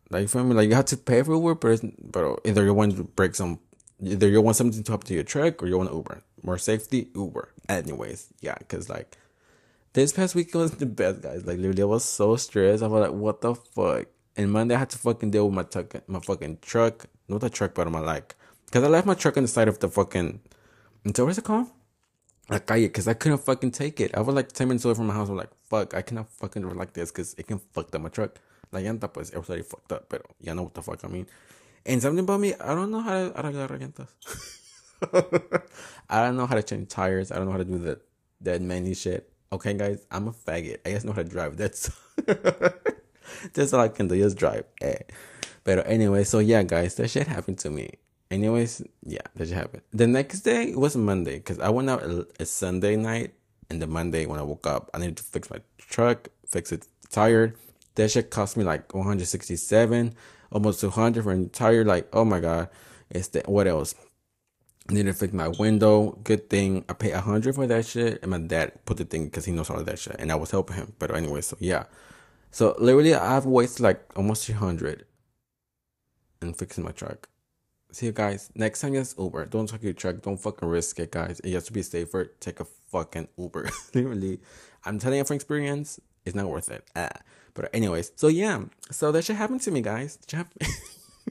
Like 0.10 0.24
you 0.24 0.28
feel 0.28 0.44
me? 0.44 0.54
Like 0.54 0.70
you 0.70 0.76
have 0.76 0.86
to 0.86 0.98
pay 0.98 1.24
for 1.24 1.34
Uber, 1.34 1.56
but, 1.56 1.82
but 2.12 2.40
either 2.46 2.64
you 2.64 2.74
want 2.74 2.96
to 2.98 3.04
break 3.04 3.36
some, 3.36 3.60
either 4.02 4.28
you 4.28 4.42
want 4.42 4.58
something 4.58 4.84
to 4.84 4.92
happen 4.92 5.08
to 5.08 5.14
your 5.14 5.24
truck 5.24 5.64
or 5.64 5.68
you 5.68 5.78
want 5.78 5.92
Uber. 5.92 6.22
More 6.44 6.58
safety, 6.58 7.10
Uber. 7.16 7.50
Anyways, 7.70 8.28
yeah, 8.42 8.56
because 8.60 8.90
like 8.90 9.18
this 10.02 10.14
past 10.14 10.36
week 10.36 10.54
was 10.54 10.72
the 10.72 10.86
best, 10.86 11.22
guys. 11.22 11.46
Like 11.46 11.58
literally, 11.58 11.82
I 11.82 11.86
was 11.86 12.06
so 12.06 12.36
stressed. 12.36 12.84
I 12.84 12.88
was 12.88 13.10
like, 13.10 13.18
what 13.20 13.42
the 13.42 13.56
fuck? 13.56 14.06
And 14.36 14.52
Monday, 14.52 14.76
I 14.76 14.80
had 14.80 14.92
to 14.92 14.98
fucking 15.00 15.32
deal 15.32 15.46
with 15.48 15.56
my 15.56 15.64
truck, 15.64 16.08
my 16.08 16.20
fucking 16.20 16.60
truck, 16.62 17.08
not 17.28 17.42
the 17.42 17.50
truck, 17.50 17.74
but 17.74 17.90
my 17.90 18.00
like, 18.00 18.36
because 18.68 18.84
I 18.84 18.88
left 18.90 19.08
my 19.08 19.16
truck 19.16 19.38
on 19.38 19.44
the 19.44 19.48
side 19.48 19.68
of 19.68 19.80
the 19.80 19.90
fucking. 19.90 20.40
So 21.16 21.26
what's 21.26 21.40
it 21.40 21.46
called? 21.46 21.68
La 22.48 22.60
calle, 22.60 22.84
because 22.84 23.08
I 23.08 23.16
couldn't 23.16 23.40
fucking 23.40 23.72
take 23.72 24.00
it. 24.00 24.16
I 24.16 24.22
was 24.22 24.36
like 24.36 24.52
10 24.52 24.68
minutes 24.68 24.86
away 24.86 24.94
from 24.94 25.08
my 25.08 25.16
house. 25.16 25.30
I'm 25.30 25.36
like, 25.36 25.50
fuck, 25.68 25.96
I 25.96 26.04
cannot 26.04 26.30
fucking 26.30 26.62
drive 26.62 26.76
like 26.76 26.94
this 26.94 27.12
because 27.12 27.34
it 27.34 27.48
can 27.48 27.58
fuck 27.58 27.94
up 27.96 28.02
my 28.02 28.10
truck. 28.10 28.40
Llanta, 28.72 29.12
pues, 29.12 29.32
it 29.32 29.38
was 29.38 29.50
already 29.50 29.64
fucked 29.64 29.92
up, 29.94 30.10
pero 30.10 30.24
ya 30.40 30.54
know 30.54 30.64
what 30.64 30.76
the 30.76 30.84
fuck 30.84 31.04
I 31.04 31.08
mean. 31.08 31.26
And 31.88 32.02
something 32.02 32.24
about 32.24 32.40
me, 32.40 32.54
I 32.54 32.76
don't 32.76 32.92
know 32.92 33.02
how 33.02 33.30
to 33.30 33.32
arreglar 33.32 33.70
llantas. 33.70 35.64
I 36.10 36.22
don't 36.24 36.38
know 36.38 36.46
how 36.46 36.56
to 36.56 36.62
change 36.62 36.90
tires. 36.90 37.32
I 37.32 37.38
don't 37.38 37.46
know 37.46 37.54
how 37.54 37.58
to 37.58 37.66
do 37.66 37.80
the 37.80 38.00
that 38.42 38.62
many 38.62 38.94
shit. 38.94 39.32
Okay, 39.52 39.74
guys, 39.74 40.06
I'm 40.12 40.28
a 40.28 40.32
faggot. 40.32 40.80
I 40.86 40.92
just 40.92 41.06
know 41.06 41.14
how 41.14 41.24
to 41.24 41.30
drive. 41.30 41.58
That's 41.58 41.90
that's 43.54 43.74
all 43.74 43.82
I 43.82 43.90
can 43.90 44.08
do. 44.08 44.18
Just 44.18 44.38
drive. 44.38 44.66
Eh. 44.82 45.00
But 45.64 45.88
anyway, 45.88 46.24
so 46.24 46.40
yeah, 46.40 46.64
guys, 46.64 46.96
that 46.96 47.10
shit 47.10 47.28
happened 47.28 47.60
to 47.60 47.70
me. 47.70 47.92
Anyways, 48.30 48.84
yeah, 49.04 49.22
that 49.36 49.48
shit 49.48 49.58
happened. 49.58 49.84
The 49.94 50.08
next 50.08 50.42
day 50.42 50.76
was 50.76 50.98
Monday 50.98 51.38
because 51.38 51.60
I 51.60 51.70
went 51.70 51.90
out 51.90 52.04
a, 52.04 52.28
a 52.40 52.46
Sunday 52.46 52.96
night, 52.96 53.34
and 53.70 53.82
the 53.82 53.88
Monday 53.88 54.26
when 54.26 54.40
I 54.40 54.44
woke 54.44 54.68
up, 54.68 54.90
I 54.94 55.00
needed 55.00 55.18
to 55.18 55.24
fix 55.24 55.50
my 55.50 55.62
truck, 55.78 56.30
fix 56.46 56.72
it 56.72 56.86
tired 57.10 57.56
that 57.98 58.12
shit 58.12 58.30
cost 58.30 58.56
me 58.56 58.64
like 58.64 58.94
167, 58.94 60.16
almost 60.52 60.82
200 60.82 61.24
for 61.24 61.32
an 61.32 61.40
entire 61.40 61.84
like 61.84 62.08
oh 62.14 62.24
my 62.24 62.40
god. 62.40 62.70
It's 63.10 63.30
the 63.30 63.42
what 63.46 63.68
else? 63.68 63.96
To 64.90 65.14
fix 65.14 65.34
my 65.34 65.50
window. 65.50 66.18
Good 66.24 66.50
thing 66.50 66.86
I 66.88 66.94
paid 66.94 67.12
a 67.12 67.16
100 67.16 67.56
for 67.56 67.68
that 67.68 67.86
shit, 67.86 68.22
and 68.22 68.32
my 68.32 68.38
dad 68.40 68.72
put 68.86 68.96
the 68.96 69.04
thing 69.04 69.26
because 69.26 69.44
he 69.44 69.52
knows 69.52 69.70
all 69.70 69.80
of 69.80 69.86
that 69.86 70.00
shit, 70.00 70.16
and 70.18 70.32
I 70.32 70.36
was 70.36 70.52
helping 70.52 70.78
him. 70.78 70.94
But 70.98 71.14
anyway, 71.14 71.42
so 71.42 71.58
yeah. 71.60 71.86
So 72.52 72.74
literally, 72.80 73.14
I've 73.14 73.46
wasted 73.46 73.82
like 73.82 74.02
almost 74.16 74.46
300 74.46 75.06
in 76.42 76.54
fixing 76.54 76.86
my 76.86 76.92
truck. 76.92 77.28
See 77.92 78.06
you 78.06 78.14
guys. 78.14 78.50
Next 78.56 78.80
time, 78.80 78.94
just 78.94 79.20
Uber. 79.20 79.46
Don't 79.48 79.68
take 79.68 79.84
your 79.84 79.94
truck. 79.94 80.22
Don't 80.22 80.38
fucking 80.38 80.68
risk 80.68 81.00
it, 81.00 81.12
guys. 81.12 81.42
You 81.44 81.56
have 81.56 81.66
to 81.66 81.74
be 81.74 81.82
safer. 81.82 82.32
Take 82.40 82.62
a 82.62 82.66
fucking 82.66 83.28
Uber. 83.38 83.70
literally, 83.94 84.40
I'm 84.86 85.00
telling 85.00 85.18
you 85.18 85.26
from 85.26 85.36
experience, 85.36 86.00
it's 86.26 86.36
not 86.36 86.48
worth 86.48 86.72
it. 86.72 86.86
Ah. 86.96 87.10
But 87.54 87.70
anyways, 87.74 88.12
so 88.16 88.28
yeah, 88.28 88.62
so 88.92 89.12
that 89.12 89.26
should 89.26 89.36
happen 89.36 89.60
to 89.60 89.72
me, 89.72 89.82
guys. 89.82 90.20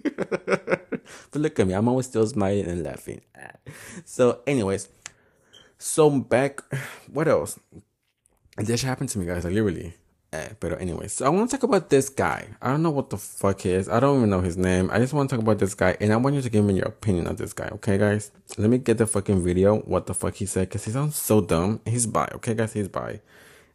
but 0.17 1.35
look 1.35 1.59
at 1.59 1.67
me, 1.67 1.75
I'm 1.75 1.89
always 1.89 2.07
still 2.07 2.27
smiling 2.27 2.67
and 2.67 2.83
laughing. 2.83 3.21
So, 4.05 4.41
anyways, 4.47 4.89
so 5.79 6.11
back, 6.11 6.61
what 7.13 7.29
else? 7.29 7.59
That 8.57 8.79
should 8.79 8.89
happen 8.89 9.07
to 9.09 9.19
me, 9.19 9.27
guys. 9.27 9.45
Like 9.45 9.55
literally, 9.55 9.95
Eh, 10.33 10.49
but 10.61 10.81
anyways, 10.81 11.13
so 11.13 11.25
I 11.25 11.29
want 11.29 11.49
to 11.49 11.57
talk 11.57 11.63
about 11.63 11.89
this 11.89 12.09
guy. 12.09 12.49
I 12.61 12.69
don't 12.69 12.83
know 12.83 12.91
what 12.91 13.11
the 13.11 13.17
fuck 13.17 13.61
he 13.61 13.71
is. 13.71 13.89
I 13.89 14.01
don't 14.01 14.19
even 14.19 14.31
know 14.31 14.41
his 14.41 14.57
name. 14.57 14.91
I 14.93 14.99
just 14.99 15.13
want 15.15 15.31
to 15.31 15.37
talk 15.37 15.43
about 15.43 15.59
this 15.59 15.75
guy, 15.75 15.97
and 16.01 16.13
I 16.13 16.17
want 16.17 16.35
you 16.35 16.43
to 16.43 16.51
give 16.51 16.65
me 16.65 16.75
your 16.75 16.87
opinion 16.87 17.27
on 17.29 17.37
this 17.37 17.53
guy. 17.53 17.69
Okay, 17.75 17.97
guys. 17.97 18.33
Let 18.59 18.69
me 18.69 18.79
get 18.79 18.99
the 18.99 19.07
fucking 19.07 19.43
video. 19.43 19.79
What 19.79 20.07
the 20.07 20.15
fuck 20.15 20.35
he 20.35 20.47
said? 20.47 20.69
Cause 20.71 20.85
he 20.85 20.91
sounds 20.91 21.17
so 21.17 21.41
dumb. 21.41 21.81
He's 21.87 22.07
bi. 22.07 22.29
Okay, 22.35 22.55
guys. 22.55 22.73
He's 22.73 22.89
bi. 22.89 23.21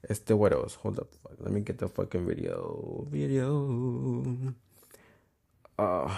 Este 0.10 0.32
what 0.32 0.52
else? 0.52 0.76
Hold 0.76 1.00
up. 1.00 1.08
Let 1.40 1.52
me 1.52 1.62
get 1.62 1.80
the 1.80 1.88
fucking 1.88 2.28
video. 2.28 3.08
Video. 3.10 4.54
Uh, 5.82 6.14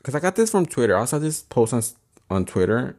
cause 0.00 0.14
I 0.14 0.20
got 0.20 0.36
this 0.36 0.52
from 0.52 0.64
Twitter. 0.64 0.96
I 0.96 1.06
saw 1.06 1.18
this 1.18 1.42
post 1.42 1.74
on 1.74 1.82
on 2.30 2.44
Twitter, 2.44 2.96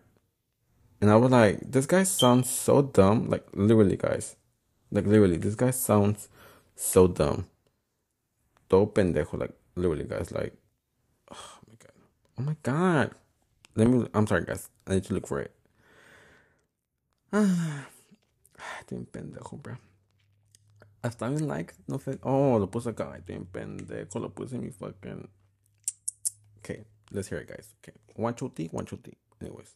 and 1.00 1.10
I 1.10 1.16
was 1.16 1.32
like, 1.32 1.60
this 1.62 1.86
guy 1.86 2.04
sounds 2.04 2.50
so 2.50 2.82
dumb. 2.82 3.30
Like 3.30 3.48
literally, 3.54 3.96
guys. 3.96 4.36
Like 4.92 5.06
literally, 5.06 5.38
this 5.38 5.56
guy 5.56 5.72
sounds 5.72 6.28
so 6.76 7.08
dumb. 7.08 7.48
Todo 8.68 8.88
pendejo. 8.88 9.40
Like 9.40 9.54
literally, 9.78 10.04
guys. 10.04 10.34
Like, 10.34 10.54
oh 11.32 11.58
my 11.70 11.76
god. 11.80 11.94
Oh 12.38 12.44
my 12.44 12.56
god. 12.62 13.12
Let 13.78 13.88
me. 13.88 14.08
I'm 14.14 14.28
sorry, 14.28 14.44
guys. 14.44 14.68
I 14.88 14.96
need 14.96 15.06
to 15.06 15.14
look 15.14 15.28
for 15.28 15.40
it. 15.40 15.56
Ah, 18.58 18.84
pendejo, 18.88 19.62
bro. 19.62 19.76
Hasta 21.06 21.30
bien 21.30 21.48
like, 21.48 21.74
no 21.88 21.98
sé. 22.00 22.18
Oh, 22.24 22.58
lo 22.58 22.68
puse 22.68 22.88
acá. 22.90 23.16
Estoy 23.16 23.36
un 23.36 23.46
pendejo. 23.46 24.20
Lo 24.20 24.30
puse 24.30 24.54
en 24.56 24.62
mi 24.64 24.72
fucking. 24.72 25.28
Okay, 26.60 26.84
let's 27.12 27.28
hear 27.28 27.38
it, 27.40 27.48
guys. 27.48 27.68
Okay, 27.84 27.96
one, 28.16 28.34
two, 28.34 28.50
three, 28.56 28.70
one, 28.72 28.86
two, 28.86 28.98
three. 28.98 29.14
Anyways. 29.40 29.70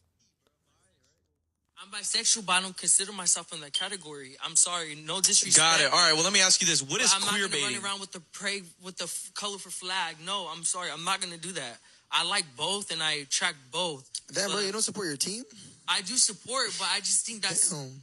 I'm 1.82 1.88
bisexual, 1.90 2.44
but 2.44 2.52
I 2.54 2.60
don't 2.62 2.76
consider 2.76 3.12
myself 3.12 3.52
in 3.54 3.60
that 3.60 3.72
category. 3.72 4.36
I'm 4.44 4.56
sorry, 4.56 4.96
no 4.96 5.20
disrespect. 5.20 5.56
Got 5.56 5.80
it. 5.80 5.92
All 5.92 5.98
right. 5.98 6.12
Well, 6.14 6.24
let 6.24 6.32
me 6.32 6.40
ask 6.42 6.60
you 6.60 6.66
this: 6.66 6.82
What 6.82 6.98
but 6.98 7.02
is 7.02 7.14
I'm 7.14 7.22
queer 7.22 7.42
not 7.42 7.50
gonna 7.52 7.62
baiting? 7.62 7.76
run 7.76 7.84
around 7.84 8.00
with 8.00 8.12
the 8.12 8.20
pray 8.32 8.62
with 8.82 8.96
the 8.98 9.04
f- 9.04 9.30
colorful 9.34 9.70
flag. 9.70 10.16
No, 10.26 10.48
I'm 10.52 10.64
sorry, 10.64 10.90
I'm 10.92 11.04
not 11.04 11.20
gonna 11.22 11.38
do 11.38 11.52
that. 11.52 11.78
I 12.10 12.24
like 12.24 12.44
both, 12.56 12.90
and 12.90 13.00
I 13.02 13.12
attract 13.22 13.56
both. 13.70 14.10
Damn, 14.34 14.50
bro, 14.50 14.60
you 14.60 14.72
don't 14.72 14.82
support 14.82 15.06
your 15.06 15.16
team? 15.16 15.44
I 15.88 16.00
do 16.02 16.16
support, 16.16 16.66
but 16.78 16.88
I 16.92 16.98
just 16.98 17.24
think 17.24 17.40
that's 17.42 17.70
Damn. 17.70 18.02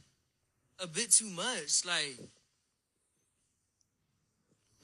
a 0.80 0.86
bit 0.86 1.10
too 1.12 1.26
much. 1.28 1.84
Like, 1.84 2.16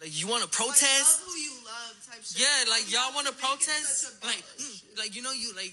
like 0.01 0.21
you 0.21 0.29
want 0.29 0.43
to 0.43 0.49
protest? 0.49 1.21
Like, 1.21 1.27
love 1.27 1.35
who 1.35 1.41
you 1.41 1.55
love 1.65 1.95
type 2.11 2.23
shit. 2.25 2.43
Yeah, 2.43 2.71
like 2.71 2.93
y'all 2.93 3.15
want 3.15 3.27
to 3.29 3.35
protest, 3.35 4.25
like, 4.25 4.43
mm, 4.59 4.99
like 4.99 5.17
you 5.17 5.23
know, 5.23 5.33
you 5.33 5.55
like 5.55 5.73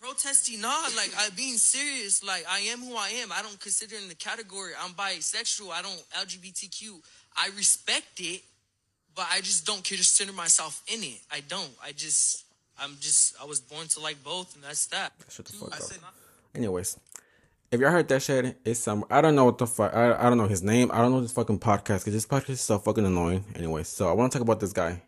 protesting. 0.00 0.60
Nah, 0.60 0.68
like 0.96 1.12
I 1.18 1.30
being 1.36 1.56
serious. 1.56 2.22
Like 2.24 2.44
I 2.50 2.60
am 2.72 2.80
who 2.80 2.96
I 2.96 3.08
am. 3.22 3.32
I 3.32 3.42
don't 3.42 3.58
consider 3.60 3.96
in 3.96 4.08
the 4.08 4.14
category. 4.14 4.72
I'm 4.78 4.92
bisexual. 4.92 5.70
I 5.70 5.82
don't 5.82 6.02
LGBTQ. 6.20 7.00
I 7.36 7.50
respect 7.56 8.20
it, 8.20 8.42
but 9.14 9.26
I 9.30 9.40
just 9.40 9.64
don't 9.66 9.84
consider 9.84 10.32
myself 10.32 10.82
in 10.92 11.02
it. 11.02 11.20
I 11.30 11.40
don't. 11.40 11.70
I 11.82 11.92
just, 11.92 12.44
I'm 12.78 12.96
just, 13.00 13.34
I 13.40 13.46
was 13.46 13.60
born 13.60 13.88
to 13.88 14.00
like 14.00 14.22
both, 14.22 14.54
and 14.54 14.64
that's 14.64 14.86
that. 14.86 15.12
Shut 15.30 15.46
the 15.46 15.52
fuck 15.52 15.74
up. 15.74 15.90
Anyways, 16.54 16.98
if 17.72 17.80
y'all 17.80 17.90
heard 17.90 18.06
that 18.08 18.20
shit, 18.20 18.58
it's 18.66 18.80
some. 18.80 19.04
I 19.10 19.22
don't 19.22 19.34
know 19.34 19.46
what 19.46 19.56
the 19.56 19.66
fuck. 19.66 19.94
I, 19.94 20.14
I 20.14 20.28
don't 20.28 20.36
know 20.36 20.46
his 20.46 20.62
name. 20.62 20.90
I 20.92 20.98
don't 20.98 21.10
know 21.10 21.22
this 21.22 21.32
fucking 21.32 21.58
podcast 21.58 22.04
because 22.04 22.12
this 22.12 22.26
podcast 22.26 22.50
is 22.50 22.60
so 22.60 22.78
fucking 22.78 23.06
annoying. 23.06 23.46
Anyway, 23.56 23.82
so 23.82 24.10
I 24.10 24.12
want 24.12 24.30
to 24.30 24.38
talk 24.38 24.44
about 24.44 24.60
this 24.60 24.74
guy. 24.74 25.02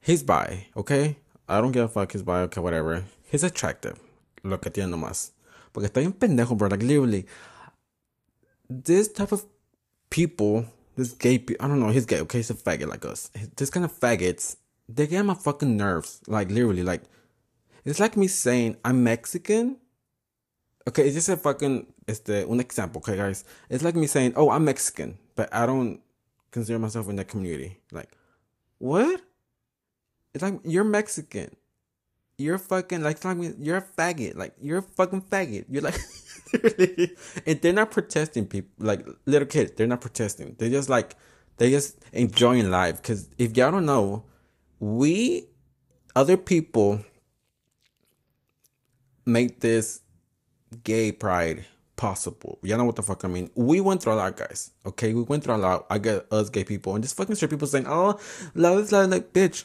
He's 0.00 0.22
bi, 0.22 0.68
okay? 0.76 1.16
I 1.48 1.60
don't 1.60 1.72
give 1.72 1.84
a 1.84 1.88
fuck. 1.88 2.12
He's 2.12 2.22
bi, 2.22 2.42
okay, 2.42 2.60
whatever. 2.60 3.04
He's 3.24 3.42
attractive. 3.42 3.98
Lo 4.44 4.58
que 4.58 4.70
tiene 4.70 4.90
nomás. 4.90 5.32
Porque 5.72 5.88
está 5.88 6.00
bien 6.00 6.12
pendejo, 6.12 6.56
bro. 6.56 6.68
Like, 6.68 6.84
literally. 6.84 7.26
This 8.68 9.08
type 9.08 9.32
of 9.32 9.44
people, 10.08 10.66
this 10.96 11.12
gay 11.12 11.38
people, 11.38 11.64
I 11.64 11.68
don't 11.68 11.80
know, 11.80 11.88
he's 11.88 12.06
gay, 12.06 12.20
okay? 12.20 12.38
He's 12.38 12.50
a 12.50 12.54
faggot 12.54 12.88
like 12.88 13.04
us. 13.04 13.28
This 13.56 13.70
kind 13.70 13.84
of 13.84 13.92
faggots, 13.92 14.56
they 14.88 15.08
get 15.08 15.18
on 15.18 15.26
my 15.26 15.34
fucking 15.34 15.76
nerves. 15.76 16.20
Like, 16.28 16.48
literally, 16.48 16.84
like, 16.84 17.02
it's 17.84 17.98
like 17.98 18.16
me 18.16 18.28
saying 18.28 18.76
I'm 18.84 19.02
Mexican. 19.02 19.78
Okay, 20.90 21.06
it's 21.06 21.14
just 21.14 21.28
a 21.28 21.36
fucking 21.36 21.86
it's 22.08 22.18
the 22.20 22.48
un 22.50 22.58
example, 22.58 22.98
okay 22.98 23.16
guys. 23.16 23.44
It's 23.68 23.84
like 23.84 23.94
me 23.94 24.08
saying, 24.08 24.32
Oh, 24.34 24.50
I'm 24.50 24.64
Mexican, 24.64 25.18
but 25.36 25.48
I 25.54 25.64
don't 25.64 26.00
consider 26.50 26.80
myself 26.80 27.08
in 27.08 27.14
that 27.14 27.28
community. 27.28 27.78
Like, 27.92 28.10
what? 28.78 29.20
It's 30.34 30.42
like 30.42 30.58
you're 30.64 30.82
Mexican. 30.82 31.54
You're 32.38 32.58
fucking 32.58 33.02
like 33.04 33.22
you're 33.22 33.76
a 33.76 33.82
faggot. 33.82 34.34
Like 34.34 34.54
you're 34.60 34.78
a 34.78 34.82
fucking 34.82 35.22
faggot. 35.22 35.66
You're 35.68 35.82
like 35.82 36.00
and 37.46 37.60
they're 37.60 37.72
not 37.72 37.92
protesting 37.92 38.46
people 38.46 38.72
like 38.84 39.06
little 39.26 39.46
kids, 39.46 39.70
they're 39.76 39.86
not 39.86 40.00
protesting. 40.00 40.56
They're 40.58 40.70
just 40.70 40.88
like 40.88 41.14
they're 41.56 41.70
just 41.70 41.98
enjoying 42.12 42.68
life. 42.68 43.00
Cause 43.00 43.28
if 43.38 43.56
y'all 43.56 43.70
don't 43.70 43.86
know, 43.86 44.24
we 44.80 45.46
other 46.16 46.36
people 46.36 47.04
make 49.24 49.60
this 49.60 50.00
gay 50.84 51.12
pride 51.12 51.64
possible. 52.00 52.58
Y'all 52.62 52.78
know 52.78 52.84
what 52.84 52.96
the 52.96 53.02
fuck 53.02 53.24
I 53.24 53.28
mean. 53.28 53.50
We 53.54 53.80
went 53.80 54.02
through 54.02 54.14
a 54.14 54.20
lot, 54.24 54.36
guys. 54.36 54.70
Okay, 54.86 55.12
we 55.12 55.22
went 55.22 55.44
through 55.44 55.56
a 55.56 55.58
lot. 55.58 55.86
I 55.90 55.98
get 55.98 56.26
us 56.32 56.48
gay 56.48 56.64
people 56.64 56.94
and 56.94 57.04
just 57.04 57.16
fucking 57.16 57.34
straight 57.34 57.50
people 57.50 57.68
saying, 57.68 57.86
"Oh, 57.86 58.18
love 58.54 58.78
is 58.78 58.90
love." 58.90 59.10
Like, 59.10 59.32
bitch, 59.32 59.64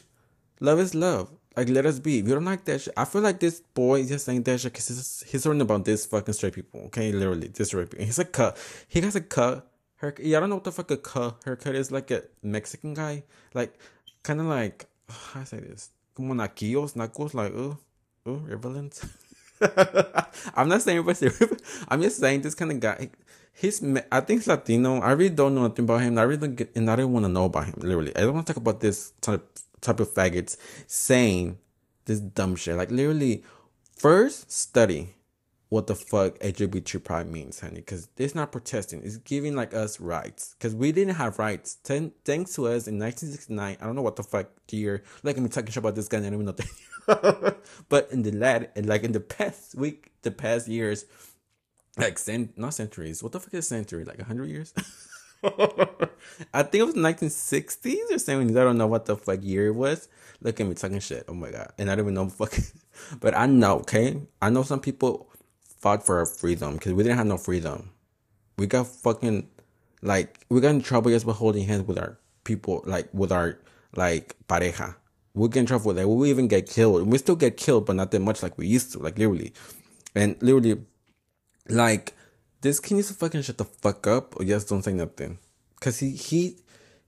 love 0.60 0.78
is 0.78 0.94
love. 0.94 1.30
Like, 1.56 1.70
let 1.70 1.86
us 1.86 1.98
be. 1.98 2.18
If 2.18 2.28
you 2.28 2.34
don't 2.34 2.44
like 2.44 2.66
that 2.66 2.82
shit, 2.82 2.92
I 2.94 3.06
feel 3.06 3.22
like 3.22 3.40
this 3.40 3.60
boy 3.72 4.00
is 4.00 4.10
just 4.10 4.26
saying 4.26 4.42
that 4.42 4.60
shit 4.60 4.72
because 4.72 4.88
he's, 4.88 5.24
he's 5.26 5.46
learning 5.46 5.62
about 5.62 5.86
this 5.86 6.04
fucking 6.04 6.34
straight 6.34 6.52
people. 6.52 6.80
Okay, 6.86 7.10
literally, 7.10 7.48
this 7.48 7.68
straight 7.68 7.90
people. 7.90 8.04
He's 8.04 8.18
a 8.18 8.26
cut. 8.26 8.58
He 8.86 9.00
has 9.00 9.16
a 9.16 9.22
cut. 9.22 9.66
Her, 9.96 10.14
yeah, 10.20 10.36
I 10.36 10.40
don't 10.40 10.50
know 10.50 10.56
what 10.56 10.64
the 10.64 10.72
fuck 10.72 10.90
a 10.90 10.98
cut 10.98 11.40
haircut 11.46 11.74
is. 11.74 11.90
Like 11.90 12.10
a 12.10 12.24
Mexican 12.42 12.92
guy, 12.92 13.24
like 13.54 13.78
kind 14.22 14.40
of 14.40 14.46
like 14.46 14.84
how 15.08 15.40
I 15.40 15.44
say 15.44 15.60
this, 15.60 15.88
como 16.14 16.34
naquillos, 16.34 16.92
nacos, 16.94 17.32
like 17.32 17.54
oh, 17.54 17.78
oh, 18.26 18.42
irrelevant. 18.50 19.00
I'm 20.54 20.68
not 20.68 20.82
saying 20.82 20.98
everybody's. 20.98 21.42
I'm 21.88 22.02
just 22.02 22.18
saying 22.18 22.42
this 22.42 22.54
kind 22.54 22.72
of 22.72 22.80
guy. 22.80 23.10
He's, 23.52 23.82
I 24.12 24.20
think 24.20 24.40
he's 24.40 24.46
Latino. 24.46 25.00
I 25.00 25.12
really 25.12 25.34
don't 25.34 25.54
know 25.54 25.62
nothing 25.62 25.84
about 25.84 26.02
him. 26.02 26.18
I 26.18 26.22
really 26.22 26.40
don't 26.40 26.56
get, 26.56 26.76
and 26.76 26.90
I 26.90 26.96
don't 26.96 27.12
want 27.12 27.24
to 27.24 27.32
know 27.32 27.46
about 27.46 27.66
him. 27.66 27.74
Literally, 27.78 28.14
I 28.14 28.20
don't 28.20 28.34
want 28.34 28.46
to 28.46 28.52
talk 28.52 28.60
about 28.60 28.80
this 28.80 29.12
type 29.20 29.48
type 29.80 30.00
of 30.00 30.12
faggots 30.12 30.56
saying 30.86 31.58
this 32.04 32.20
dumb 32.20 32.56
shit. 32.56 32.76
Like 32.76 32.90
literally, 32.90 33.44
first 33.96 34.52
study 34.52 35.15
what 35.68 35.88
the 35.88 35.94
fuck 35.94 36.38
LGBT 36.38 37.02
pride 37.02 37.30
means, 37.30 37.60
honey. 37.60 37.76
Because 37.76 38.08
it's 38.16 38.34
not 38.34 38.52
protesting. 38.52 39.02
It's 39.02 39.16
giving 39.16 39.56
like 39.56 39.74
us 39.74 40.00
rights. 40.00 40.54
Because 40.58 40.74
we 40.74 40.92
didn't 40.92 41.16
have 41.16 41.38
rights. 41.38 41.76
Ten, 41.82 42.12
thanks 42.24 42.54
to 42.54 42.66
us 42.66 42.86
in 42.86 42.98
1969. 42.98 43.76
I 43.80 43.84
don't 43.84 43.96
know 43.96 44.02
what 44.02 44.16
the 44.16 44.22
fuck 44.22 44.48
year. 44.70 45.02
Like 45.22 45.36
I'm 45.36 45.48
talking 45.48 45.70
shit 45.70 45.78
about 45.78 45.96
this 45.96 46.08
guy. 46.08 46.18
I 46.18 46.20
don't 46.22 46.34
even 46.34 46.46
know. 46.46 46.54
but 47.88 48.10
in 48.12 48.22
the 48.22 48.32
lad, 48.32 48.70
and 48.76 48.86
like 48.86 49.02
in 49.02 49.12
the 49.12 49.20
past 49.20 49.74
week, 49.74 50.12
the 50.22 50.30
past 50.30 50.68
years, 50.68 51.04
like 51.96 52.18
cent, 52.18 52.56
not 52.56 52.74
centuries. 52.74 53.22
What 53.22 53.32
the 53.32 53.40
fuck 53.40 53.54
is 53.54 53.66
century? 53.66 54.04
Like 54.04 54.20
hundred 54.20 54.50
years? 54.50 54.72
I 55.44 56.62
think 56.62 56.74
it 56.74 56.82
was 56.84 56.94
1960s 56.94 58.10
or 58.10 58.16
70s. 58.16 58.50
I 58.50 58.64
don't 58.64 58.78
know 58.78 58.86
what 58.86 59.06
the 59.06 59.16
fuck 59.16 59.42
year 59.42 59.68
it 59.68 59.74
was. 59.74 60.08
Look 60.40 60.60
at 60.60 60.66
me 60.66 60.74
talking 60.74 60.98
shit. 61.00 61.24
Oh 61.28 61.34
my 61.34 61.50
god. 61.50 61.72
And 61.78 61.90
I 61.90 61.94
don't 61.94 62.06
even 62.06 62.14
know 62.14 62.28
fucking. 62.28 62.64
But 63.20 63.36
I 63.36 63.44
know, 63.44 63.80
okay? 63.80 64.22
I 64.40 64.48
know 64.48 64.62
some 64.62 64.80
people 64.80 65.28
fought 65.86 66.04
for 66.04 66.18
our 66.18 66.26
freedom 66.26 66.74
because 66.74 66.92
we 66.94 67.04
didn't 67.04 67.16
have 67.16 67.28
no 67.28 67.38
freedom. 67.38 67.90
We 68.58 68.66
got 68.66 68.88
fucking 68.88 69.46
like 70.02 70.44
we 70.48 70.60
got 70.60 70.70
in 70.70 70.82
trouble 70.82 71.12
just 71.12 71.24
by 71.24 71.32
holding 71.32 71.64
hands 71.64 71.86
with 71.86 71.96
our 71.96 72.18
people, 72.42 72.82
like 72.86 73.08
with 73.12 73.30
our 73.30 73.60
like 73.94 74.34
pareja. 74.48 74.96
We 75.34 75.48
get 75.48 75.60
in 75.60 75.66
trouble 75.66 75.86
with 75.88 75.96
that. 75.98 76.08
We 76.08 76.28
even 76.28 76.48
get 76.48 76.68
killed. 76.68 77.06
We 77.06 77.18
still 77.18 77.36
get 77.36 77.56
killed, 77.56 77.86
but 77.86 77.94
not 77.94 78.10
that 78.10 78.18
much 78.18 78.42
like 78.42 78.58
we 78.58 78.66
used 78.66 78.90
to. 78.94 78.98
Like 78.98 79.16
literally, 79.16 79.52
and 80.12 80.34
literally, 80.42 80.82
like 81.68 82.14
this 82.62 82.80
kid 82.80 82.96
needs 82.96 83.08
to 83.08 83.14
fucking 83.14 83.42
shut 83.42 83.58
the 83.58 83.64
fuck 83.64 84.08
up 84.08 84.34
or 84.40 84.44
just 84.44 84.68
don't 84.68 84.82
say 84.82 84.92
nothing. 84.92 85.38
Cause 85.80 86.00
he 86.00 86.10
he 86.10 86.56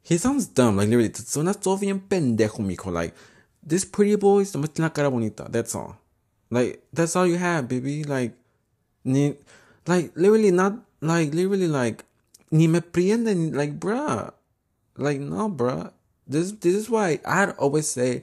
he 0.02 0.18
sounds 0.18 0.46
dumb. 0.46 0.76
Like 0.76 0.86
literally, 0.86 1.08
suena 1.08 1.60
todo 1.60 1.78
bien 1.78 1.98
pendejo, 1.98 2.60
mijo. 2.60 2.92
Like 2.92 3.12
this 3.60 3.84
pretty 3.84 4.14
boy 4.14 4.44
nomás 4.44 4.72
tiene 4.72 4.86
la 4.86 4.90
cara 4.90 5.10
bonita. 5.10 5.48
That's 5.50 5.74
all. 5.74 5.96
Like 6.48 6.84
that's 6.92 7.16
all 7.16 7.26
you 7.26 7.38
have, 7.38 7.66
baby. 7.66 8.04
Like 8.04 8.38
ni 9.04 9.36
like 9.86 10.12
literally 10.14 10.50
not 10.50 10.74
like 11.00 11.32
literally 11.34 11.68
like 11.68 12.04
ni 12.50 12.66
me 12.66 12.80
prende 12.80 13.54
like 13.54 13.78
bruh. 13.78 14.32
Like 14.96 15.20
no 15.20 15.48
bruh. 15.50 15.92
This 16.26 16.52
this 16.52 16.74
is 16.74 16.90
why 16.90 17.20
I'd 17.24 17.50
always 17.56 17.88
say 17.88 18.22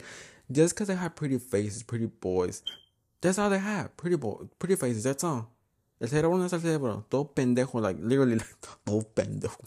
just 0.52 0.76
cause 0.76 0.88
they 0.88 0.96
have 0.96 1.16
pretty 1.16 1.40
faces, 1.40 1.82
pretty 1.84 2.06
boys, 2.06 2.62
that's 3.22 3.40
all 3.40 3.50
they 3.50 3.58
have. 3.58 3.96
Pretty 3.98 4.16
boy 4.16 4.46
pretty 4.60 4.76
faces, 4.76 5.04
that's 5.04 5.24
all. 5.24 5.50
El 6.00 6.08
cerebro 6.08 6.38
no 6.38 6.46
es 6.46 6.54
el 6.54 6.60
cerebro. 6.60 7.06
Todo 7.10 7.32
pendejo, 7.34 7.82
like 7.82 7.98
literally 8.00 8.36
like 8.36 8.56
todo 8.86 9.02
pendejo. 9.16 9.58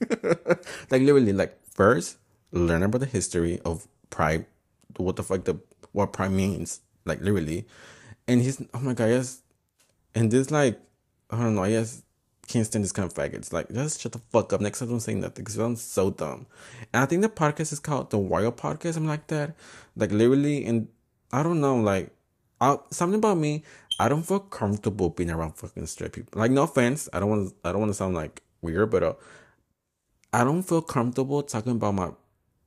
like 0.90 1.02
literally 1.02 1.32
like 1.32 1.58
first 1.74 2.18
learn 2.52 2.82
about 2.82 3.00
the 3.00 3.06
history 3.06 3.60
of 3.64 3.88
pride, 4.10 4.46
what 4.96 5.16
the 5.16 5.22
fuck 5.22 5.44
the 5.44 5.58
what 5.92 6.12
pride 6.12 6.30
means. 6.30 6.80
Like 7.04 7.20
literally. 7.20 7.66
And 8.28 8.42
he's 8.42 8.62
oh 8.74 8.80
my 8.80 8.94
god, 8.94 9.06
yes. 9.06 9.42
And 10.14 10.30
this 10.30 10.50
like 10.50 10.80
I 11.30 11.36
don't 11.36 11.54
know, 11.54 11.64
I 11.64 11.70
guess 11.70 12.02
can't 12.48 12.66
stand 12.66 12.82
this 12.82 12.92
kind 12.92 13.06
of 13.06 13.14
faggots. 13.14 13.52
Like, 13.52 13.70
just 13.72 14.00
shut 14.00 14.12
the 14.12 14.18
fuck 14.30 14.52
up. 14.52 14.60
Next 14.60 14.80
time, 14.80 14.88
don't 14.88 15.00
say 15.00 15.14
nothing 15.14 15.44
because 15.44 15.58
I'm 15.58 15.76
so 15.76 16.10
dumb. 16.10 16.46
And 16.92 17.02
I 17.02 17.06
think 17.06 17.22
the 17.22 17.28
podcast 17.28 17.72
is 17.72 17.78
called 17.78 18.10
the 18.10 18.18
Wild 18.18 18.56
Podcast, 18.56 18.94
something 18.94 19.06
like 19.06 19.26
that. 19.28 19.54
Like, 19.94 20.10
literally, 20.10 20.64
and 20.64 20.88
I 21.30 21.42
don't 21.42 21.60
know, 21.60 21.76
like, 21.76 22.10
I, 22.60 22.78
something 22.90 23.18
about 23.18 23.36
me, 23.36 23.62
I 24.00 24.08
don't 24.08 24.22
feel 24.22 24.40
comfortable 24.40 25.10
being 25.10 25.30
around 25.30 25.52
fucking 25.52 25.86
straight 25.86 26.12
people. 26.12 26.40
Like, 26.40 26.50
no 26.50 26.62
offense, 26.62 27.08
I 27.12 27.20
don't 27.20 27.28
want, 27.28 27.54
I 27.64 27.70
don't 27.70 27.80
want 27.80 27.90
to 27.90 27.94
sound 27.94 28.14
like 28.14 28.42
weird, 28.62 28.90
but 28.90 29.02
uh, 29.02 29.12
I 30.32 30.42
don't 30.42 30.62
feel 30.62 30.82
comfortable 30.82 31.42
talking 31.42 31.72
about 31.72 31.94
my, 31.94 32.10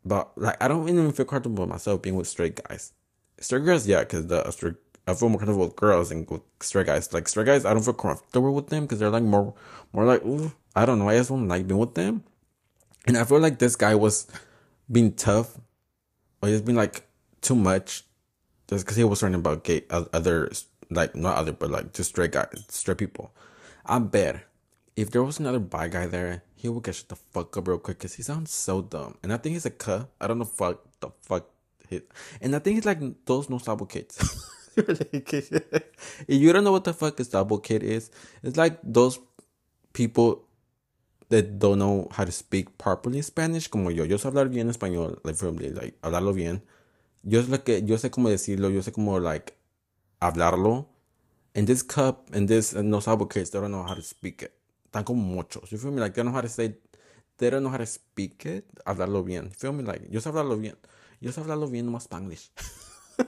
but 0.06 0.32
like, 0.38 0.62
I 0.64 0.68
don't 0.68 0.88
even 0.88 1.12
feel 1.12 1.26
comfortable 1.26 1.66
myself 1.66 2.02
being 2.02 2.16
with 2.16 2.28
straight 2.28 2.62
guys. 2.68 2.94
Straight 3.40 3.66
girls, 3.66 3.88
yeah, 3.88 4.02
because 4.02 4.28
the 4.28 4.50
straight 4.52 4.76
I 5.08 5.14
feel 5.14 5.30
more 5.30 5.40
comfortable 5.40 5.66
with 5.66 5.76
girls 5.76 6.12
and 6.12 6.30
with 6.30 6.42
straight 6.62 6.86
guys. 6.86 7.12
Like 7.14 7.28
straight 7.28 7.48
guys, 7.48 7.66
I 7.66 7.74
don't 7.74 7.84
feel 7.84 7.94
comfortable 7.94 8.54
with 8.54 8.68
them 8.68 8.86
because 8.86 9.00
they're 9.00 9.10
like 9.10 9.24
more, 9.24 9.54
more 9.94 10.06
like, 10.06 10.24
ooh, 10.24 10.52
I 10.76 10.86
don't 10.86 11.00
know. 11.00 11.10
I 11.10 11.18
just 11.18 11.30
don't 11.30 11.48
like 11.48 11.68
being 11.68 11.80
with 11.80 11.96
them. 11.96 12.24
And 13.08 13.18
I 13.18 13.24
feel 13.24 13.40
like 13.40 13.60
this 13.60 13.76
guy 13.76 13.96
was 13.96 14.28
being 14.92 15.14
tough, 15.14 15.58
or 16.42 16.50
he's 16.50 16.62
been 16.62 16.76
like 16.76 17.08
too 17.42 17.56
much, 17.56 18.04
just 18.70 18.86
because 18.86 18.98
he 18.98 19.04
was 19.04 19.24
learning 19.24 19.40
about 19.40 19.64
gay 19.64 19.84
other, 19.90 20.52
like 20.90 21.16
not 21.16 21.38
other, 21.38 21.52
but 21.52 21.72
like 21.72 21.94
just 21.94 22.12
straight 22.12 22.32
guys, 22.32 22.66
straight 22.70 23.00
people. 23.00 23.34
I 23.86 23.98
bet 24.00 24.46
if 24.96 25.10
there 25.10 25.24
was 25.24 25.40
another 25.40 25.60
bi 25.60 25.88
guy 25.88 26.06
there, 26.06 26.44
he 26.56 26.70
would 26.70 26.84
get 26.84 26.96
shut 26.96 27.10
the 27.10 27.16
fuck 27.16 27.58
up 27.58 27.68
real 27.68 27.80
quick 27.80 27.98
because 27.98 28.14
he 28.14 28.24
sounds 28.24 28.52
so 28.52 28.82
dumb. 28.82 29.18
And 29.24 29.34
I 29.34 29.38
think 29.38 29.54
he's 29.54 29.66
a 29.66 29.72
cuh. 29.72 30.06
I 30.20 30.28
don't 30.28 30.38
know 30.38 30.46
fuck 30.46 30.82
the 31.00 31.10
fuck. 31.22 31.50
He, 31.90 32.02
and 32.40 32.56
I 32.56 32.60
think 32.60 32.76
he's 32.76 32.86
like 32.86 33.00
those 33.26 33.50
no 33.50 33.58
sabo 33.58 33.88
kids. 35.26 35.52
if 35.52 35.84
you 36.28 36.52
don't 36.54 36.64
know 36.64 36.72
what 36.72 36.84
the 36.84 36.94
fuck 36.94 37.20
a 37.20 37.24
double 37.24 37.60
kid 37.60 37.84
is, 37.84 38.12
it's 38.44 38.58
like 38.58 38.80
those 38.84 39.20
people 39.94 40.44
that 41.30 41.60
don't 41.60 41.80
know 41.80 42.08
how 42.12 42.26
to 42.26 42.32
speak 42.32 42.78
properly 42.78 43.22
Spanish, 43.22 43.68
como 43.70 43.90
yo. 43.90 44.04
Yo 44.04 44.18
sé 44.18 44.28
hablar 44.28 44.50
bien 44.50 44.70
español, 44.70 45.20
like, 45.24 45.38
firmly, 45.38 45.70
like, 45.70 45.98
hablarlo 46.02 46.34
bien. 46.34 46.62
Yo, 47.24 47.42
sé 47.42 47.64
que, 47.64 47.84
yo 47.84 47.98
sé 47.98 48.12
cómo 48.12 48.30
decirlo, 48.30 48.70
yo 48.70 48.82
sé 48.82 48.92
cómo, 48.92 49.20
like, 49.20 49.54
hablarlo. 50.20 50.88
And 51.56 51.68
this 51.68 51.84
cup 51.84 52.30
and 52.34 52.48
this 52.48 52.74
and 52.74 52.94
those 52.94 53.06
kids, 53.30 53.52
they 53.52 53.60
don't 53.60 53.72
know 53.72 53.84
how 53.84 53.96
to 53.96 54.02
speak 54.02 54.44
it. 54.44 54.54
Están 54.86 55.04
como 55.06 55.22
muchos. 55.22 55.70
You 55.72 55.78
feel 55.78 55.92
me? 55.92 56.02
Like, 56.02 56.14
they 56.14 56.24
don't 56.24 56.32
know 56.32 56.36
how 56.36 56.42
to 56.42 56.50
say, 56.50 56.76
they 57.38 57.50
don't 57.50 57.64
know 57.64 57.70
how 57.70 57.78
to 57.78 57.86
speak 57.86 58.46
it, 58.46 58.66
hablarlo 58.86 59.24
bien. 59.26 59.46
You 59.46 59.52
feel 59.58 59.74
me? 59.74 59.84
Like, 59.84 60.08
yo 60.10 60.20
sé 60.20 60.30
hablarlo 60.30 60.58
bien. 60.58 60.76
Yo 61.22 61.32
sé 61.32 61.40
hablarlo 61.42 61.68
bien, 61.68 61.86
nomás 61.86 62.04
Spanglish. 62.04 62.52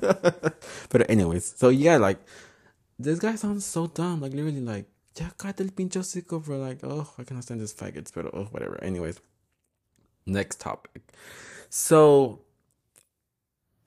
but 0.90 1.10
anyways, 1.10 1.54
so 1.58 1.70
yeah, 1.70 1.98
like 1.98 2.20
this 3.00 3.20
guy 3.20 3.36
sounds 3.36 3.66
so 3.66 3.88
dumb. 3.88 4.22
Like 4.22 4.34
literally, 4.34 4.62
like 4.62 4.86
ya 5.18 5.26
el 5.44 5.70
pinche 5.70 5.98
hocico 5.98 6.44
for 6.44 6.58
like, 6.58 6.80
oh, 6.84 7.10
I 7.18 7.24
cannot 7.24 7.44
stand 7.44 7.62
this 7.62 7.74
faggots, 7.74 8.12
but 8.14 8.26
oh, 8.34 8.48
whatever. 8.52 8.82
Anyways, 8.84 9.20
next 10.26 10.60
topic. 10.60 11.02
So 11.70 12.42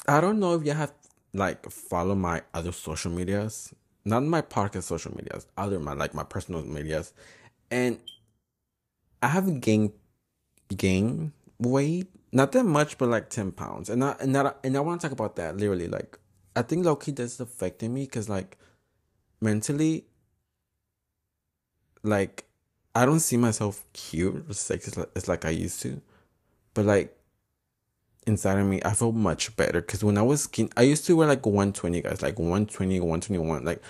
I 0.08 0.20
don't 0.20 0.38
know 0.38 0.54
if 0.54 0.64
you 0.64 0.72
have 0.72 0.92
like 1.32 1.68
follow 1.70 2.14
my 2.14 2.42
other 2.54 2.72
social 2.72 3.10
medias, 3.10 3.74
not 4.04 4.22
my 4.22 4.42
podcast 4.42 4.84
social 4.84 5.14
medias, 5.16 5.46
other 5.56 5.78
my 5.78 5.92
like 5.92 6.14
my 6.14 6.24
personal 6.24 6.62
medias, 6.62 7.12
and 7.70 7.98
I 9.22 9.28
have 9.28 9.60
gained 9.60 9.92
gained 10.76 11.32
weight 11.58 12.08
not 12.32 12.52
that 12.52 12.64
much, 12.64 12.98
but 12.98 13.08
like 13.08 13.30
ten 13.30 13.52
pounds, 13.52 13.88
and 13.90 14.02
I 14.02 14.16
and 14.20 14.36
I 14.36 14.52
and 14.64 14.76
I 14.76 14.80
want 14.80 15.00
to 15.00 15.06
talk 15.06 15.12
about 15.12 15.36
that 15.36 15.56
literally. 15.56 15.88
Like, 15.88 16.18
I 16.54 16.62
think 16.62 16.84
Loki 16.84 17.12
does 17.12 17.40
affecting 17.40 17.94
me 17.94 18.04
because 18.04 18.28
like 18.28 18.56
mentally, 19.40 20.06
like 22.02 22.44
I 22.94 23.06
don't 23.06 23.20
see 23.20 23.36
myself 23.36 23.84
cute 23.92 24.44
or 24.48 24.54
sexy 24.54 25.02
as 25.14 25.28
like, 25.28 25.44
I 25.44 25.50
used 25.50 25.80
to, 25.82 26.00
but 26.74 26.84
like 26.84 27.16
inside 28.26 28.58
of 28.58 28.66
me, 28.66 28.80
I 28.84 28.92
feel 28.92 29.12
much 29.12 29.56
better 29.56 29.80
because 29.80 30.02
when 30.02 30.18
I 30.18 30.22
was 30.22 30.42
skin, 30.42 30.70
I 30.76 30.82
used 30.82 31.06
to 31.06 31.16
wear 31.16 31.28
like 31.28 31.46
one 31.46 31.72
twenty 31.72 32.02
guys, 32.02 32.22
like 32.22 32.38
120, 32.38 33.00
121, 33.00 33.64
like, 33.64 33.82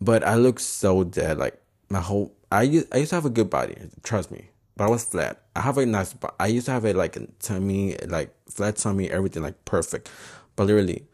but 0.00 0.24
I 0.24 0.36
look 0.36 0.60
so 0.60 1.04
dead. 1.04 1.38
Like 1.38 1.60
my 1.90 2.00
whole, 2.00 2.34
I 2.50 2.62
used, 2.62 2.94
I 2.94 2.98
used 2.98 3.10
to 3.10 3.16
have 3.16 3.26
a 3.26 3.30
good 3.30 3.50
body. 3.50 3.76
Trust 4.02 4.30
me 4.30 4.50
but 4.76 4.84
I 4.84 4.90
was 4.90 5.04
flat. 5.04 5.42
I 5.56 5.60
have 5.62 5.78
a 5.78 5.86
nice, 5.86 6.12
but 6.12 6.34
I 6.38 6.48
used 6.48 6.66
to 6.66 6.72
have 6.72 6.84
a 6.84 6.92
like 6.92 7.18
tummy, 7.40 7.96
like 8.06 8.34
flat 8.48 8.76
tummy, 8.76 9.10
everything 9.10 9.42
like 9.42 9.64
perfect. 9.64 10.10
But 10.54 10.66
literally, 10.66 11.06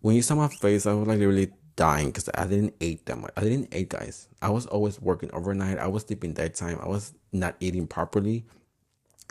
when 0.00 0.16
you 0.16 0.22
saw 0.22 0.34
my 0.34 0.48
face, 0.48 0.86
I 0.86 0.92
was 0.92 1.06
like 1.06 1.18
literally 1.18 1.52
dying 1.76 2.08
because 2.08 2.28
I 2.34 2.46
didn't 2.46 2.74
eat 2.80 3.06
that 3.06 3.16
much. 3.16 3.32
I 3.36 3.42
didn't 3.42 3.74
eat, 3.74 3.90
guys. 3.90 4.28
I 4.42 4.50
was 4.50 4.66
always 4.66 5.00
working 5.00 5.30
overnight. 5.32 5.78
I 5.78 5.86
was 5.86 6.02
sleeping 6.02 6.32
daytime. 6.32 6.78
I 6.82 6.88
was 6.88 7.14
not 7.32 7.54
eating 7.60 7.86
properly, 7.86 8.44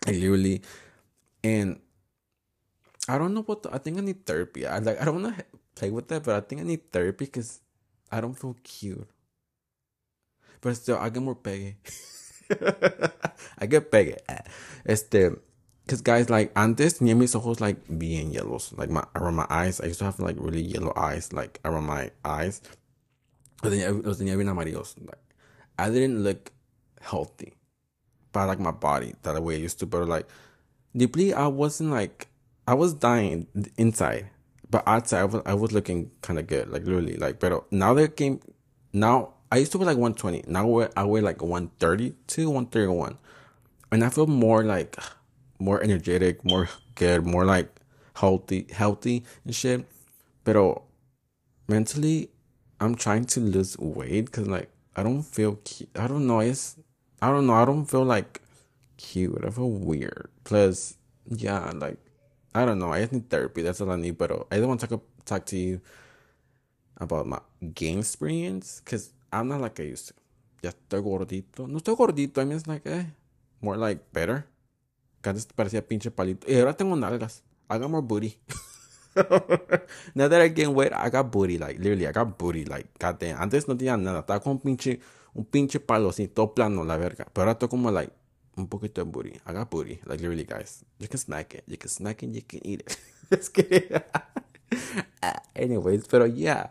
like 0.06 0.16
literally, 0.16 0.62
and 1.44 1.80
I 3.10 3.18
don't 3.18 3.34
know 3.34 3.42
what. 3.42 3.64
The, 3.64 3.74
I 3.74 3.78
think 3.78 3.98
I 3.98 4.02
need 4.02 4.26
therapy. 4.26 4.66
I 4.66 4.80
like. 4.80 5.02
I 5.02 5.06
don't 5.06 5.22
want 5.22 5.38
to 5.38 5.46
play 5.76 5.90
with 5.90 6.08
that, 6.08 6.24
but 6.24 6.36
I 6.36 6.40
think 6.40 6.62
I 6.62 6.64
need 6.64 6.92
therapy 6.92 7.26
because 7.26 7.60
I 8.12 8.22
don't 8.22 8.40
feel 8.40 8.56
cute. 8.64 9.08
But 10.62 10.78
still, 10.78 10.98
I 10.98 11.10
get 11.10 11.22
more 11.22 11.36
peggy. 11.36 11.76
I 13.60 13.66
get 13.66 13.92
pegue. 13.92 14.18
Este, 14.86 15.32
because 15.86 16.02
guys, 16.02 16.30
like 16.30 16.52
antes 16.56 17.00
tenía 17.00 17.16
mis 17.16 17.36
ojos 17.36 17.62
like 17.62 17.78
bien 17.88 18.32
yellows, 18.32 18.74
like 18.78 18.90
my 18.90 19.04
around 19.16 19.36
my 19.36 19.46
eyes. 19.50 19.80
I 19.80 19.86
used 19.86 20.00
to 20.00 20.06
have 20.06 20.20
like 20.20 20.36
really 20.40 20.62
yellow 20.62 20.94
eyes, 20.96 21.32
like 21.32 21.60
around 21.64 21.86
my 21.86 22.12
eyes. 22.24 22.62
Los 23.64 23.74
tenía, 23.74 24.04
los 24.04 24.20
tenía 24.20 24.36
bien 24.36 24.50
amarillos. 24.50 24.96
Like 25.00 25.22
I 25.78 25.90
didn't 25.90 26.24
look 26.24 26.52
healthy, 27.02 27.54
but 28.32 28.48
like 28.48 28.60
my 28.60 28.72
body 28.72 29.14
that 29.22 29.42
way 29.42 29.56
I 29.56 29.60
used 29.60 29.80
to. 29.80 29.86
But 29.86 30.08
like 30.08 30.28
deeply, 30.96 31.34
I 31.34 31.48
wasn't 31.48 31.92
like 31.92 32.28
I 32.68 32.74
was 32.74 32.96
dying 32.96 33.48
inside, 33.78 34.30
but 34.70 34.84
outside 34.88 35.20
I 35.20 35.26
was 35.26 35.42
I 35.46 35.54
was 35.54 35.72
looking 35.72 36.10
kind 36.22 36.40
of 36.40 36.48
good, 36.48 36.70
like 36.70 36.84
literally, 36.86 37.18
like. 37.18 37.40
But 37.40 37.72
now 37.72 37.94
that 37.94 38.18
came, 38.18 38.40
now 38.92 39.35
I 39.52 39.58
used 39.58 39.72
to 39.74 39.78
weigh 39.78 39.86
like 39.86 39.98
120. 39.98 40.46
Now 40.48 40.88
I 40.96 41.04
weigh, 41.04 41.22
like 41.22 41.42
132, 41.42 42.50
131. 42.50 43.18
And 43.92 44.04
I 44.04 44.10
feel 44.10 44.28
more 44.28 44.64
like 44.64 44.98
more 45.60 45.82
energetic, 45.82 46.44
more 46.44 46.70
good, 46.96 47.26
more 47.26 47.46
like 47.46 47.70
healthy, 48.16 48.68
healthy 48.72 49.24
and 49.46 49.56
shit. 49.56 49.86
But 50.44 50.82
mentally, 51.68 52.30
I'm 52.80 52.96
trying 52.96 53.26
to 53.26 53.40
lose 53.40 53.78
weight 53.78 54.26
because 54.26 54.48
like 54.48 54.70
I 54.96 55.04
don't 55.04 55.24
feel 55.24 55.56
cute. 55.64 55.90
I 55.96 56.08
don't 56.08 56.28
know. 56.28 56.40
It's 56.40 56.78
I 57.22 57.30
don't 57.30 57.48
know. 57.48 57.54
I 57.54 57.66
don't 57.66 57.86
feel 57.86 58.04
like 58.04 58.42
cute. 58.98 59.44
I 59.46 59.50
feel 59.50 59.70
weird. 59.70 60.30
Plus, 60.44 60.98
yeah, 61.28 61.72
like 61.76 61.98
I 62.54 62.66
don't 62.66 62.80
know. 62.80 62.92
I 62.92 63.02
just 63.02 63.14
need 63.14 63.30
therapy. 63.30 63.62
That's 63.62 63.82
all 63.82 63.92
I 63.92 63.96
need. 63.96 64.18
But 64.18 64.32
I 64.52 64.58
don't 64.58 64.68
want 64.68 64.82
to 64.82 64.88
talk 64.88 65.04
talk 65.26 65.46
to 65.48 65.58
you 65.58 65.82
about 66.98 67.28
my 67.28 67.40
game 67.74 68.00
experience 68.00 68.82
because 68.84 69.12
I'm 69.36 69.48
not 69.50 69.60
like 69.60 69.80
I 69.82 69.92
used 69.92 70.08
to. 70.08 70.14
Ya 70.62 70.70
estoy 70.70 71.02
gordito. 71.02 71.68
No 71.68 71.78
estoy 71.78 71.96
gordito. 71.96 72.42
I 72.42 72.46
mean, 72.46 72.58
it's 72.58 72.68
like, 72.68 72.90
eh, 72.90 73.06
more 73.62 73.78
like 73.78 74.02
better. 74.14 74.48
Que 75.22 75.30
antes 75.30 75.46
parecía 75.46 75.86
pinche 75.86 76.10
palito. 76.12 76.48
Y 76.48 76.58
ahora 76.58 76.74
tengo 76.74 76.96
nalgas. 76.96 77.44
I 77.70 77.78
got 77.78 77.90
more 77.90 78.02
booty. 78.02 78.40
now 80.16 80.28
that 80.28 80.42
I 80.42 80.50
gain 80.50 80.74
weight, 80.74 80.94
I 80.94 81.10
got 81.10 81.32
booty. 81.32 81.58
Like, 81.58 81.80
literally, 81.80 82.08
I 82.08 82.12
got 82.12 82.38
booty. 82.38 82.66
Like, 82.66 82.88
goddamn. 83.00 83.38
Antes 83.42 83.68
no 83.68 83.76
tenía 83.76 83.98
nada. 83.98 84.20
Estaba 84.20 84.40
con 84.40 84.60
pinche, 84.60 85.00
un 85.34 85.46
pinche 85.46 85.80
palo 85.80 86.10
así, 86.10 86.28
todo 86.28 86.54
plano, 86.54 86.84
la 86.84 86.98
verga. 86.98 87.26
Pero 87.34 87.44
ahora 87.44 87.52
estoy 87.54 87.70
como, 87.70 87.92
like, 87.92 88.14
un 88.56 88.68
poquito 88.68 89.04
de 89.04 89.12
booty. 89.12 89.34
I 89.46 89.54
got 89.54 89.70
booty. 89.70 90.00
Like, 90.06 90.22
literally, 90.22 90.46
guys. 90.46 90.86
You 91.00 91.08
can 91.08 91.20
snack 91.20 91.56
it. 91.56 91.64
You 91.68 91.78
can 91.78 91.90
snack 91.90 92.24
it. 92.24 92.34
You 92.34 92.42
can 92.42 92.62
eat 92.64 92.82
it. 92.82 92.98
Just 93.32 93.54
kidding. 93.54 94.02
Anyways, 95.56 96.08
pero 96.08 96.26
yeah. 96.26 96.70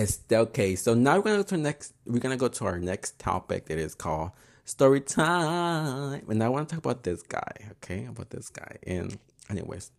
It's 0.00 0.20
okay. 0.30 0.76
So 0.76 0.94
now 0.94 1.16
we're 1.16 1.22
gonna 1.22 1.36
go 1.38 1.42
to 1.44 1.56
next. 1.56 1.94
We're 2.04 2.20
gonna 2.20 2.36
go 2.36 2.48
to 2.48 2.64
our 2.66 2.78
next 2.78 3.18
topic 3.18 3.66
that 3.66 3.78
is 3.78 3.94
called 3.94 4.32
story 4.64 5.00
time, 5.00 6.22
and 6.28 6.42
I 6.42 6.48
want 6.48 6.68
to 6.68 6.74
talk 6.74 6.84
about 6.84 7.02
this 7.02 7.22
guy. 7.22 7.70
Okay, 7.72 8.06
about 8.06 8.30
this 8.30 8.48
guy. 8.50 8.76
And 8.86 9.18
anyways, 9.48 9.90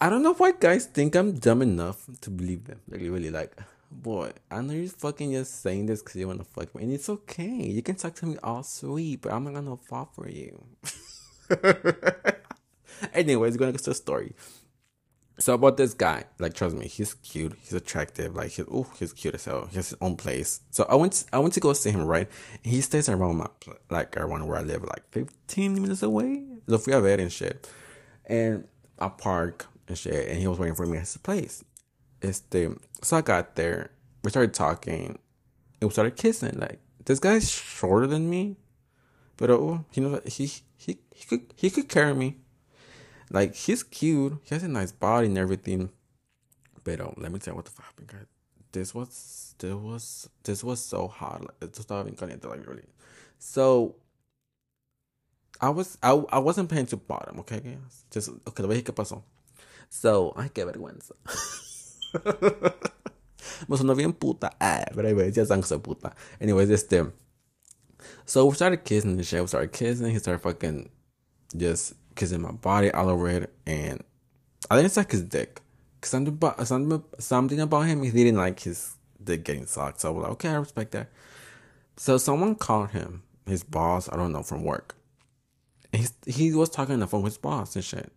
I 0.00 0.10
don't 0.10 0.22
know 0.22 0.34
why 0.34 0.52
guys 0.52 0.86
think 0.86 1.14
I'm 1.14 1.32
dumb 1.32 1.62
enough 1.62 2.06
to 2.22 2.30
believe 2.30 2.64
them. 2.64 2.80
Like 2.88 3.00
really, 3.00 3.30
like 3.30 3.56
boy, 3.90 4.32
I 4.50 4.60
know 4.60 4.74
you're 4.74 4.88
fucking 4.88 5.32
just 5.32 5.62
saying 5.62 5.86
this 5.86 6.02
because 6.02 6.16
you 6.16 6.26
want 6.26 6.40
to 6.40 6.44
fuck 6.44 6.74
me, 6.74 6.84
and 6.84 6.92
it's 6.92 7.08
okay. 7.08 7.44
You 7.44 7.82
can 7.82 7.94
talk 7.94 8.14
to 8.16 8.26
me 8.26 8.36
all 8.42 8.62
sweet, 8.62 9.22
but 9.22 9.32
I'm 9.32 9.44
not 9.44 9.54
gonna 9.54 9.76
fall 9.76 10.10
for 10.12 10.28
you. 10.28 10.64
anyways, 13.12 13.52
we're 13.52 13.58
gonna 13.58 13.72
go 13.72 13.78
to 13.78 13.84
the 13.84 13.94
story. 13.94 14.34
So 15.38 15.52
about 15.52 15.76
this 15.76 15.92
guy, 15.92 16.24
like 16.38 16.54
trust 16.54 16.74
me, 16.76 16.88
he's 16.88 17.12
cute, 17.14 17.56
he's 17.60 17.74
attractive, 17.74 18.34
like 18.34 18.52
he's 18.52 18.64
oh 18.70 18.86
he's 18.98 19.12
cute 19.12 19.34
as 19.34 19.44
hell. 19.44 19.66
He 19.66 19.76
has 19.76 19.90
his 19.90 19.98
own 20.00 20.16
place. 20.16 20.60
So 20.70 20.86
I 20.88 20.94
went 20.94 21.24
I 21.32 21.38
went 21.38 21.52
to 21.54 21.60
go 21.60 21.72
see 21.74 21.90
him, 21.90 22.06
right? 22.06 22.28
He 22.62 22.80
stays 22.80 23.08
around 23.08 23.36
my 23.36 23.48
like 23.90 24.16
around 24.16 24.46
where 24.46 24.58
I 24.58 24.62
live, 24.62 24.82
like 24.84 25.10
fifteen 25.10 25.74
minutes 25.80 26.02
away. 26.02 26.42
So 26.68 26.78
fui 26.78 26.94
a 26.94 27.00
ver 27.00 27.20
and 27.20 27.30
shit. 27.30 27.68
And 28.24 28.66
I 28.98 29.08
park 29.08 29.66
and 29.88 29.98
shit, 29.98 30.28
and 30.28 30.38
he 30.38 30.48
was 30.48 30.58
waiting 30.58 30.74
for 30.74 30.86
me 30.86 30.96
at 30.96 31.02
his 31.02 31.16
place. 31.18 31.62
Este, 32.22 32.68
so 33.02 33.18
I 33.18 33.20
got 33.20 33.56
there, 33.56 33.90
we 34.24 34.30
started 34.30 34.54
talking, 34.54 35.18
and 35.80 35.88
we 35.88 35.90
started 35.90 36.16
kissing, 36.16 36.58
like 36.58 36.80
this 37.04 37.20
guy's 37.20 37.50
shorter 37.50 38.06
than 38.06 38.30
me, 38.30 38.56
but 39.36 39.50
oh, 39.50 39.84
he 39.90 40.00
knows 40.00 40.22
he 40.24 40.50
he 40.78 40.98
he 41.14 41.26
could 41.26 41.52
he 41.56 41.68
could 41.68 41.90
carry 41.90 42.14
me. 42.14 42.38
Like 43.30 43.54
he's 43.54 43.82
cute. 43.82 44.34
He 44.44 44.54
has 44.54 44.62
a 44.62 44.68
nice 44.68 44.92
body 44.92 45.26
and 45.26 45.38
everything. 45.38 45.90
But 46.84 47.00
um, 47.00 47.14
let 47.16 47.32
me 47.32 47.38
tell 47.38 47.52
you 47.52 47.56
what 47.56 47.64
the 47.64 47.72
fuck 47.72 47.86
happened, 47.86 48.08
guys. 48.08 48.26
This 48.72 48.94
was 48.94 49.54
this 49.58 49.74
was 49.74 50.28
this 50.44 50.62
was 50.62 50.80
so 50.80 51.08
hard. 51.08 51.42
Like, 51.42 51.56
esto 51.62 51.82
estaba 51.82 52.04
bien 52.04 52.16
caliente, 52.16 52.48
like 52.48 52.66
really. 52.66 52.84
So 53.38 53.96
I 55.60 55.70
was 55.70 55.98
I, 56.02 56.10
I 56.30 56.38
wasn't 56.38 56.68
paying 56.68 56.86
to 56.86 56.96
bottom, 56.96 57.40
okay, 57.40 57.60
guys. 57.60 58.04
Just 58.10 58.30
okay, 58.46 58.62
voy 58.62 58.74
a 58.74 58.76
decir 58.76 58.84
qué 58.84 58.94
pasó. 58.94 59.22
So, 59.88 60.32
ay, 60.36 60.50
qué 60.50 60.64
vergüenza. 60.64 61.14
Me 63.68 63.76
sonó 63.76 63.96
bien 63.96 64.12
puta. 64.12 64.50
Ah, 64.60 64.84
but 64.94 65.06
anyways, 65.06 65.36
ya 65.36 65.44
que 65.44 65.62
soy 65.62 65.78
puta. 65.78 66.14
Anyways, 66.40 66.70
este. 66.70 67.12
So 68.24 68.46
we 68.46 68.54
started 68.54 68.84
kissing 68.84 69.12
and 69.12 69.24
shit. 69.24 69.40
We 69.40 69.46
started 69.46 69.72
kissing. 69.72 70.10
He 70.10 70.18
started 70.18 70.40
fucking 70.40 70.90
just 71.56 71.94
kissing 72.16 72.42
my 72.42 72.52
body 72.52 72.90
all 72.90 73.08
over 73.08 73.28
it. 73.28 73.52
And 73.66 74.02
I 74.70 74.76
didn't 74.76 74.92
suck 74.92 75.12
his 75.12 75.22
dick. 75.22 75.60
Cause 76.00 76.10
something 76.10 76.34
about, 76.34 76.66
something, 76.66 77.02
something 77.18 77.60
about 77.60 77.82
him, 77.82 78.02
he 78.02 78.10
didn't 78.10 78.36
like 78.36 78.60
his 78.60 78.96
dick 79.22 79.44
getting 79.44 79.66
sucked. 79.66 80.00
So 80.00 80.08
I 80.08 80.12
was 80.12 80.22
like, 80.24 80.32
okay, 80.32 80.48
I 80.48 80.56
respect 80.56 80.92
that. 80.92 81.08
So 81.96 82.18
someone 82.18 82.54
called 82.56 82.90
him, 82.90 83.22
his 83.46 83.62
boss, 83.62 84.08
I 84.12 84.16
don't 84.16 84.32
know, 84.32 84.42
from 84.42 84.64
work. 84.64 84.96
He, 85.92 86.06
he 86.26 86.52
was 86.52 86.68
talking 86.68 86.94
on 86.94 87.00
the 87.00 87.06
phone 87.06 87.22
with 87.22 87.34
his 87.34 87.38
boss 87.38 87.74
and 87.76 87.84
shit. 87.84 88.12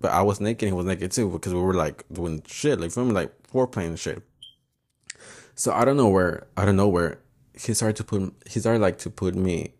But 0.00 0.12
I 0.12 0.22
was 0.22 0.40
naked, 0.40 0.68
he 0.68 0.72
was 0.72 0.86
naked 0.86 1.10
too, 1.12 1.30
because 1.30 1.54
we 1.54 1.60
were 1.60 1.74
like 1.74 2.04
doing 2.12 2.42
shit, 2.46 2.80
like 2.80 2.90
filming, 2.90 3.14
like 3.14 3.32
foreplay 3.48 3.86
and 3.86 3.98
shit. 3.98 4.22
So 5.54 5.72
I 5.72 5.84
don't 5.84 5.96
know 5.96 6.08
where, 6.08 6.46
I 6.56 6.64
don't 6.64 6.76
know 6.76 6.88
where 6.88 7.18
he 7.54 7.74
started 7.74 7.96
to 7.96 8.04
put, 8.04 8.34
he 8.48 8.60
started 8.60 8.80
like 8.80 8.98
to 8.98 9.10
put 9.10 9.34
me, 9.34 9.74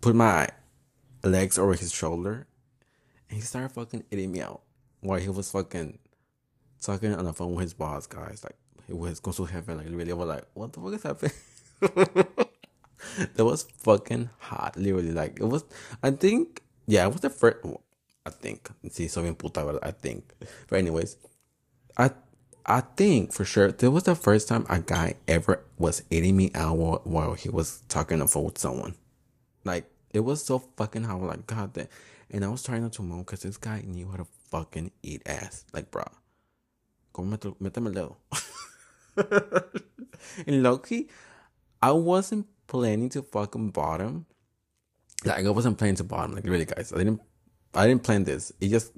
put 0.00 0.14
my 0.14 0.48
legs 1.24 1.58
over 1.58 1.74
his 1.74 1.92
shoulder, 1.92 2.46
and 3.28 3.36
he 3.38 3.40
started 3.40 3.72
fucking 3.72 4.04
eating 4.10 4.32
me 4.32 4.40
out 4.40 4.62
while 5.00 5.18
he 5.18 5.28
was 5.28 5.50
fucking 5.50 5.98
talking 6.80 7.14
on 7.14 7.24
the 7.24 7.32
phone 7.32 7.54
with 7.54 7.62
his 7.62 7.74
boss, 7.74 8.06
guys. 8.06 8.42
Like, 8.44 8.56
he 8.86 8.92
was 8.92 9.20
going 9.20 9.34
su 9.34 9.46
jefe, 9.46 9.68
like, 9.68 9.86
really, 9.88 10.12
I 10.12 10.14
was 10.14 10.28
like, 10.28 10.44
what 10.54 10.72
the 10.72 10.80
fuck 10.80 10.94
is 10.94 11.02
happening? 11.02 11.32
that 13.34 13.44
was 13.44 13.64
fucking 13.78 14.30
hot, 14.38 14.76
literally. 14.76 15.12
Like, 15.12 15.38
it 15.40 15.44
was, 15.44 15.64
I 16.02 16.10
think, 16.10 16.62
yeah, 16.86 17.06
it 17.06 17.12
was 17.12 17.20
the 17.20 17.30
first, 17.30 17.58
I 18.26 18.30
think, 18.30 18.68
See, 18.90 19.08
bien 19.08 19.34
puta, 19.34 19.78
I 19.82 19.90
think. 19.92 20.32
But 20.68 20.78
anyways, 20.78 21.16
I, 21.96 22.10
I 22.66 22.80
think 22.80 23.32
for 23.32 23.44
sure, 23.44 23.72
that 23.72 23.90
was 23.90 24.04
the 24.04 24.14
first 24.14 24.48
time 24.48 24.66
a 24.68 24.78
guy 24.80 25.14
ever 25.26 25.64
was 25.78 26.02
eating 26.10 26.36
me 26.36 26.50
out 26.54 26.76
while, 26.76 27.00
while 27.04 27.34
he 27.34 27.48
was 27.48 27.82
talking 27.88 28.14
on 28.14 28.26
the 28.26 28.28
phone 28.28 28.44
with 28.44 28.58
someone. 28.58 28.94
Like, 29.64 29.91
it 30.12 30.20
was 30.20 30.44
so 30.44 30.58
fucking 30.58 31.04
hot, 31.04 31.22
like, 31.22 31.46
god 31.46 31.72
damn. 31.72 31.88
And 32.30 32.44
I 32.44 32.48
was 32.48 32.62
trying 32.62 32.82
not 32.82 32.92
to 32.94 33.02
moan 33.02 33.20
because 33.20 33.40
this 33.42 33.58
guy 33.58 33.82
knew 33.86 34.08
how 34.08 34.16
to 34.16 34.26
fucking 34.50 34.90
eat 35.02 35.22
ass. 35.26 35.64
Like, 35.72 35.90
bro. 35.90 36.04
Como 37.12 37.36
méteme 37.36 37.86
el 37.88 37.92
dedo. 37.92 38.16
and 40.46 40.62
Loki, 40.62 41.08
I 41.82 41.92
wasn't 41.92 42.46
planning 42.66 43.10
to 43.10 43.22
fucking 43.22 43.70
bottom. 43.70 44.26
Like 45.24 45.44
I 45.44 45.50
wasn't 45.50 45.78
planning 45.78 45.96
to 45.96 46.04
bottom. 46.04 46.34
Like 46.34 46.44
really, 46.44 46.64
guys, 46.64 46.92
I 46.92 46.98
didn't. 46.98 47.20
I 47.74 47.86
didn't 47.86 48.02
plan 48.02 48.24
this. 48.24 48.52
It 48.60 48.68
just 48.68 48.92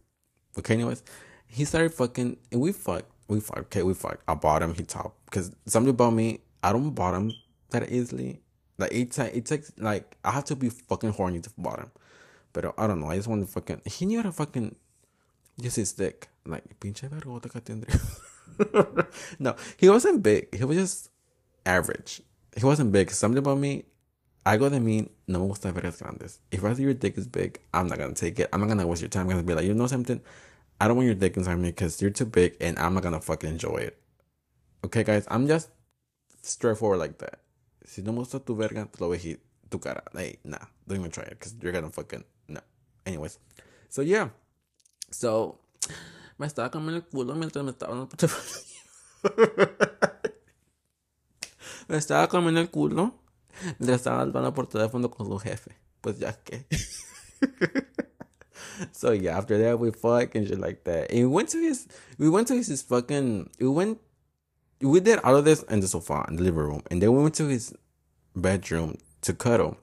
okay. 0.59 0.75
Anyways, 0.75 1.03
he 1.47 1.65
started 1.65 1.93
fucking, 1.93 2.37
and 2.53 2.61
we 2.61 2.73
fucked. 2.73 3.11
We 3.29 3.41
fucked. 3.41 3.59
Okay, 3.61 3.83
we 3.83 3.95
fucked. 3.95 4.23
I 4.29 4.35
bottom. 4.35 4.75
He 4.75 4.85
top. 4.85 5.17
Because 5.25 5.51
something 5.67 5.91
about 5.91 6.13
me, 6.13 6.41
I 6.63 6.73
don't 6.73 6.91
bottom 6.91 7.33
that 7.71 7.91
easily. 7.91 8.41
Like 8.79 8.93
it, 8.93 9.13
ta- 9.13 9.31
it 9.33 9.47
takes 9.47 9.73
like 9.79 10.17
I 10.25 10.33
have 10.33 10.45
to 10.47 10.57
be 10.57 10.69
fucking 10.69 11.11
horny 11.11 11.41
to 11.41 11.51
bottom. 11.57 11.91
But 12.53 12.75
I 12.79 12.87
don't 12.87 13.01
know. 13.01 13.11
I 13.11 13.17
just 13.17 13.29
want 13.29 13.45
to 13.47 13.53
fucking. 13.53 13.83
He 13.85 14.07
knew 14.07 14.19
how 14.19 14.25
to 14.25 14.33
fucking 14.33 14.75
use 15.57 15.75
his 15.75 15.93
dick. 15.93 16.29
Like 16.47 16.65
pinche 16.81 17.09
vergota 17.09 17.51
que 17.51 17.61
tendría. 17.61 18.01
no, 19.39 19.57
he 19.77 19.89
wasn't 19.89 20.23
big. 20.23 20.55
He 20.55 20.65
was 20.65 20.77
just 20.77 21.11
average. 21.67 22.23
He 22.57 22.65
wasn't 22.65 22.93
big. 22.93 23.11
Something 23.11 23.39
about 23.39 23.59
me, 23.59 23.85
I 24.47 24.57
algo 24.57 24.71
de 24.71 24.79
mí 24.79 25.09
no 25.27 25.41
me 25.41 25.49
gusta 25.49 25.73
vergas 25.73 26.01
grandes. 26.01 26.41
If 26.51 26.65
I 26.65 26.75
see 26.75 26.83
your 26.83 26.95
dick 26.95 27.17
is 27.17 27.27
big, 27.27 27.61
I'm 27.73 27.89
not 27.89 27.99
gonna 27.99 28.15
take 28.15 28.39
it. 28.39 28.49
I'm 28.53 28.61
not 28.61 28.69
gonna 28.69 28.87
waste 28.87 29.03
your 29.03 29.09
time. 29.09 29.23
I'm 29.23 29.31
gonna 29.31 29.43
be 29.43 29.55
like, 29.55 29.65
you 29.65 29.75
know 29.75 29.87
something? 29.87 30.21
I 30.81 30.87
don't 30.87 30.97
want 30.97 31.07
your 31.07 31.15
dick 31.15 31.37
inside 31.37 31.57
me 31.57 31.71
because 31.71 32.03
you're 32.03 32.11
too 32.11 32.27
big 32.27 32.57
and 32.61 32.79
I'm 32.79 32.95
not 32.95 33.03
gonna 33.03 33.21
fucking 33.21 33.49
enjoy 33.49 33.77
it. 33.77 33.99
Okay, 34.85 35.03
guys? 35.03 35.27
I'm 35.31 35.47
just 35.47 35.71
straightforward 36.43 36.99
like 36.99 37.19
that. 37.19 37.41
Si 37.85 38.03
no 38.03 38.13
gusta 38.13 38.41
tu 38.41 38.57
verga, 38.57 38.87
te 38.87 38.99
lo 39.01 39.09
voy 39.09 39.19
a 39.19 39.39
tu 39.69 39.79
cara. 39.79 40.03
Hey, 40.15 40.39
nah, 40.45 40.59
don't 40.87 40.99
even 40.99 41.11
try 41.11 41.25
it 41.25 41.39
because 41.39 41.55
you're 41.61 41.73
gonna 41.73 41.91
fucking, 41.91 42.25
no. 42.49 42.61
Anyways, 43.05 43.39
so 43.89 44.03
yeah. 44.03 44.31
So, 45.11 45.59
me 46.39 46.47
estaba 46.47 46.71
comiendo 46.71 46.97
el 46.97 47.05
culo 47.05 47.35
mientras 47.35 47.65
me 47.65 47.71
estaba 47.71 47.95
me 51.89 51.97
estaba 51.97 52.29
comiendo 52.29 52.61
el 52.61 52.71
culo 52.71 53.15
mientras 53.79 54.01
estaba 54.01 54.23
hablando 54.23 54.55
por 54.55 54.67
teléfono 54.67 55.11
con 55.11 55.27
su 55.27 55.39
jefe. 55.39 55.77
Pues 56.01 56.19
ya 56.19 56.33
que. 56.33 56.67
so 58.93 59.13
yeah, 59.13 59.39
after 59.39 59.59
that 59.59 59.79
we 59.79 59.93
fuck 59.93 60.35
and 60.35 60.49
shit 60.49 60.59
like 60.59 60.83
that. 60.85 61.11
And 61.11 61.21
we 61.21 61.27
went 61.27 61.51
to 61.51 61.59
his 61.59 61.87
we 62.19 62.29
went 62.29 62.49
to 62.49 62.55
his 62.55 62.83
fucking 62.83 63.51
we 63.61 63.69
went 63.69 63.99
we 64.85 65.01
did 65.01 65.19
all 65.21 65.37
of 65.37 65.45
this 65.45 65.63
in 65.65 65.81
the 65.81 65.89
sofa 65.89 66.25
in 66.29 66.37
the 66.37 66.43
living 66.43 66.61
room. 66.61 66.83
And 66.91 67.01
then 67.01 67.13
we 67.13 67.23
went 67.23 67.35
to 67.37 67.47
his 67.47 67.75
bedroom 68.37 68.99
to 69.23 69.33
cuddle. 69.33 69.77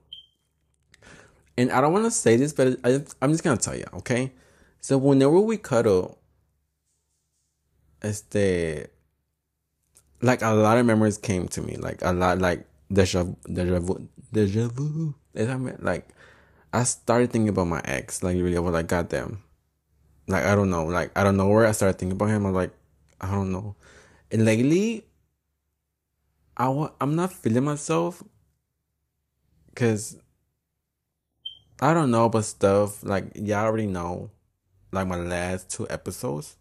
And 1.57 1.71
I 1.71 1.81
don't 1.81 1.93
want 1.93 2.05
to 2.05 2.11
say 2.11 2.37
this, 2.37 2.53
but 2.53 2.79
I, 2.83 3.01
I'm 3.21 3.31
just 3.31 3.43
gonna 3.43 3.57
tell 3.57 3.75
you, 3.75 3.85
okay? 3.93 4.31
So 4.79 4.97
whenever 4.97 5.39
we 5.39 5.57
cuddle, 5.57 6.17
este, 8.01 8.89
like 10.21 10.41
a 10.41 10.53
lot 10.53 10.77
of 10.77 10.85
memories 10.85 11.17
came 11.17 11.47
to 11.49 11.61
me, 11.61 11.77
like 11.77 11.99
a 12.01 12.13
lot, 12.13 12.39
like 12.39 12.65
deja, 12.91 13.25
deja 13.51 13.79
vu, 13.79 14.07
deja 14.31 14.67
vu. 14.69 15.13
That 15.33 15.59
mean? 15.59 15.77
Like, 15.79 16.09
I 16.73 16.83
started 16.83 17.31
thinking 17.31 17.49
about 17.49 17.67
my 17.67 17.81
ex, 17.85 18.23
like 18.23 18.35
really, 18.35 18.57
I 18.57 18.59
was 18.59 18.73
like, 18.73 18.87
goddamn, 18.87 19.43
like 20.27 20.45
I 20.45 20.55
don't 20.55 20.69
know, 20.69 20.85
like 20.85 21.11
I 21.17 21.23
don't 21.23 21.37
know 21.37 21.47
where 21.47 21.65
I 21.65 21.71
started 21.71 21.99
thinking 21.99 22.13
about 22.13 22.29
him. 22.29 22.45
I'm 22.45 22.53
like, 22.53 22.71
I 23.19 23.31
don't 23.31 23.51
know, 23.51 23.75
and 24.31 24.45
lately, 24.45 25.05
I 26.57 26.89
I'm 26.99 27.15
not 27.15 27.33
feeling 27.33 27.65
myself, 27.65 28.23
cause 29.75 30.17
I 31.81 31.93
don't 31.93 32.11
know, 32.11 32.29
but 32.29 32.43
stuff. 32.43 33.03
Like 33.03 33.31
y'all 33.35 33.65
already 33.65 33.87
know, 33.87 34.31
like 34.91 35.07
my 35.07 35.17
last 35.17 35.69
two 35.69 35.87
episodes. 35.89 36.55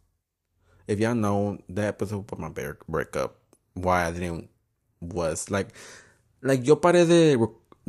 If 0.88 0.98
y'all 0.98 1.14
know 1.14 1.58
the 1.68 1.82
episode 1.82 2.20
about 2.20 2.40
my 2.40 2.48
break 2.48 2.86
breakup, 2.88 3.36
why 3.74 4.06
I 4.06 4.10
didn't 4.10 4.48
was 5.00 5.50
like, 5.50 5.68
like 6.42 6.66
yo 6.66 6.76
paré 6.76 7.06
de 7.06 7.36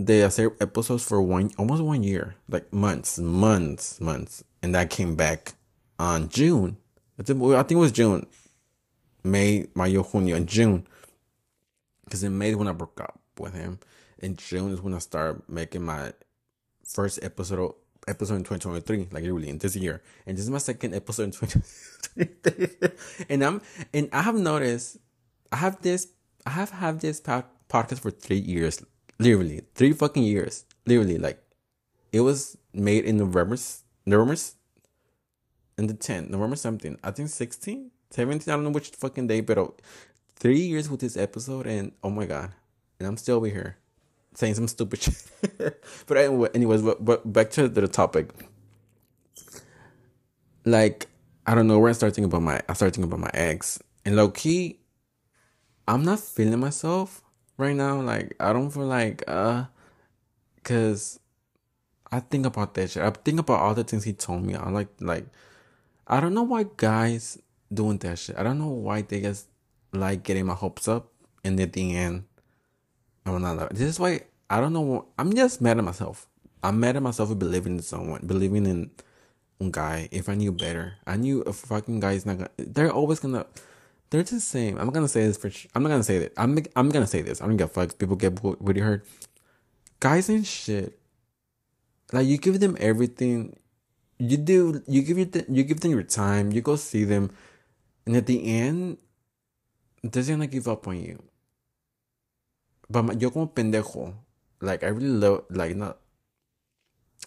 de 0.01 0.21
hacer 0.21 0.55
episodes 0.59 1.03
for 1.03 1.21
one 1.21 1.51
almost 1.57 1.81
one 1.81 2.03
year, 2.03 2.35
like 2.47 2.71
months, 2.71 3.17
months, 3.17 3.99
months, 3.99 4.43
and 4.61 4.75
I 4.75 4.85
came 4.85 5.15
back 5.15 5.53
on 5.97 6.29
June. 6.29 6.77
I 7.17 7.23
think 7.23 7.71
it 7.71 7.75
was 7.75 7.91
June, 7.91 8.25
May, 9.23 9.67
Mayo, 9.75 10.03
Junio, 10.03 10.35
and 10.35 10.47
June. 10.47 10.87
Because 12.05 12.23
in 12.23 12.37
May 12.37 12.55
when 12.55 12.67
I 12.67 12.73
broke 12.73 12.99
up 12.99 13.19
with 13.37 13.53
him. 13.53 13.79
In 14.19 14.35
June 14.35 14.71
is 14.71 14.81
when 14.81 14.93
I 14.93 14.99
started 14.99 15.41
making 15.47 15.83
my 15.83 16.13
first 16.85 17.19
episode 17.23 17.73
episode 18.07 18.35
in 18.35 18.43
2023 18.43 19.09
like 19.11 19.23
really 19.23 19.47
in 19.47 19.59
this 19.59 19.75
year 19.75 20.01
and 20.25 20.35
this 20.35 20.43
is 20.43 20.49
my 20.49 20.57
second 20.57 20.95
episode 20.95 21.23
in 21.23 21.31
2023 21.31 22.89
and 23.29 23.43
i'm 23.43 23.61
and 23.93 24.09
i 24.11 24.23
have 24.23 24.35
noticed 24.35 24.97
i 25.51 25.55
have 25.55 25.79
this 25.83 26.07
i 26.47 26.49
have 26.49 26.71
had 26.71 26.99
this 26.99 27.19
pod- 27.19 27.45
podcast 27.69 27.99
for 27.99 28.09
three 28.09 28.39
years 28.39 28.83
literally 29.19 29.61
three 29.75 29.93
fucking 29.93 30.23
years 30.23 30.65
literally 30.87 31.19
like 31.19 31.39
it 32.11 32.21
was 32.21 32.57
made 32.73 33.05
in 33.05 33.17
november 33.17 33.55
november 34.07 34.35
in 35.77 35.85
the 35.85 35.93
10th 35.93 36.27
november 36.29 36.55
something 36.55 36.97
i 37.03 37.11
think 37.11 37.29
16 37.29 37.91
17 38.11 38.51
i 38.51 38.55
don't 38.55 38.63
know 38.63 38.69
which 38.69 38.89
fucking 38.89 39.27
day 39.27 39.41
but 39.41 39.81
three 40.35 40.59
years 40.59 40.89
with 40.89 40.99
this 40.99 41.17
episode 41.17 41.67
and 41.67 41.91
oh 42.03 42.09
my 42.09 42.25
god 42.25 42.51
and 42.99 43.07
i'm 43.07 43.17
still 43.17 43.37
over 43.37 43.47
here 43.47 43.77
saying 44.33 44.55
some 44.55 44.67
stupid 44.67 45.01
shit. 45.03 45.83
but 46.07 46.17
anyway, 46.17 46.49
anyways, 46.53 46.81
but, 46.81 47.03
but 47.03 47.31
back 47.31 47.49
to 47.51 47.67
the 47.67 47.87
topic. 47.87 48.29
Like, 50.65 51.07
I 51.45 51.55
don't 51.55 51.67
know 51.67 51.79
where 51.79 51.89
I 51.89 51.93
start 51.93 52.15
thinking 52.15 52.31
about 52.31 52.43
my 52.43 52.61
I 52.69 52.73
start 52.73 52.93
thinking 52.93 53.11
about 53.11 53.19
my 53.19 53.31
ex. 53.33 53.79
And 54.05 54.15
low 54.15 54.29
key, 54.29 54.79
I'm 55.87 56.03
not 56.03 56.19
feeling 56.19 56.59
myself 56.59 57.21
right 57.57 57.75
now. 57.75 57.99
Like 57.99 58.35
I 58.39 58.53
don't 58.53 58.69
feel 58.69 58.85
like 58.85 59.23
uh 59.27 59.65
cause 60.63 61.19
I 62.11 62.19
think 62.19 62.45
about 62.45 62.75
that 62.75 62.91
shit. 62.91 63.03
I 63.03 63.09
think 63.09 63.39
about 63.39 63.59
all 63.59 63.73
the 63.73 63.83
things 63.83 64.03
he 64.03 64.13
told 64.13 64.43
me. 64.43 64.53
I 64.53 64.69
like 64.69 64.89
like 64.99 65.25
I 66.07 66.19
don't 66.19 66.35
know 66.35 66.43
why 66.43 66.67
guys 66.77 67.39
doing 67.73 67.97
that 67.99 68.19
shit. 68.19 68.37
I 68.37 68.43
don't 68.43 68.59
know 68.59 68.69
why 68.69 69.01
they 69.01 69.21
just 69.21 69.47
like 69.93 70.23
getting 70.23 70.45
my 70.45 70.53
hopes 70.53 70.87
up 70.87 71.11
and 71.43 71.59
at 71.59 71.73
the 71.73 71.95
end 71.95 72.25
I'm 73.25 73.41
not. 73.41 73.69
This 73.71 73.81
is 73.81 73.99
why 73.99 74.21
I 74.49 74.59
don't 74.59 74.73
know. 74.73 75.07
I'm 75.17 75.33
just 75.33 75.61
mad 75.61 75.77
at 75.77 75.83
myself. 75.83 76.27
I'm 76.63 76.79
mad 76.79 76.95
at 76.95 77.03
myself 77.03 77.29
for 77.29 77.35
believing 77.35 77.77
in 77.77 77.81
someone, 77.81 78.21
believing 78.25 78.65
in 78.65 78.91
a 79.59 79.69
guy. 79.69 80.09
If 80.11 80.29
I 80.29 80.35
knew 80.35 80.51
better, 80.51 80.95
I 81.05 81.17
knew 81.17 81.41
a 81.41 81.53
fucking 81.53 81.99
guy 81.99 82.13
is 82.13 82.25
not 82.25 82.37
gonna. 82.37 82.49
They're 82.57 82.91
always 82.91 83.19
gonna. 83.19 83.45
They're 84.09 84.23
the 84.23 84.39
same. 84.39 84.77
I'm 84.77 84.89
gonna 84.89 85.07
say 85.07 85.25
this 85.25 85.37
for. 85.37 85.51
I'm 85.75 85.83
not 85.83 85.89
gonna 85.89 86.03
say 86.03 86.19
that. 86.19 86.33
I'm. 86.37 86.57
I'm 86.75 86.89
gonna 86.89 87.07
say 87.07 87.21
this. 87.21 87.41
I 87.41 87.47
don't 87.47 87.57
give 87.57 87.69
a 87.69 87.73
fuck. 87.73 87.97
People 87.97 88.15
get 88.15 88.39
really 88.59 88.81
hurt. 88.81 89.05
Guys 89.99 90.29
and 90.29 90.45
shit. 90.45 90.99
Like 92.11 92.27
you 92.27 92.37
give 92.37 92.59
them 92.59 92.75
everything. 92.79 93.55
You 94.17 94.37
do. 94.37 94.81
You 94.87 95.01
give 95.03 95.17
it. 95.17 95.49
You 95.49 95.63
give 95.63 95.79
them 95.79 95.91
your 95.91 96.03
time. 96.03 96.51
You 96.51 96.61
go 96.61 96.75
see 96.75 97.05
them, 97.05 97.31
and 98.05 98.15
at 98.15 98.25
the 98.25 98.43
end, 98.45 98.97
they're 100.03 100.23
gonna 100.23 100.47
give 100.47 100.67
up 100.67 100.87
on 100.87 100.99
you. 100.99 101.21
But 102.89 103.03
my- 103.03 103.13
yo 103.13 103.29
como 103.29 103.47
pendejo, 103.47 104.13
like 104.61 104.83
I 104.83 104.87
really 104.87 105.07
love, 105.09 105.45
like 105.49 105.75
not. 105.75 105.99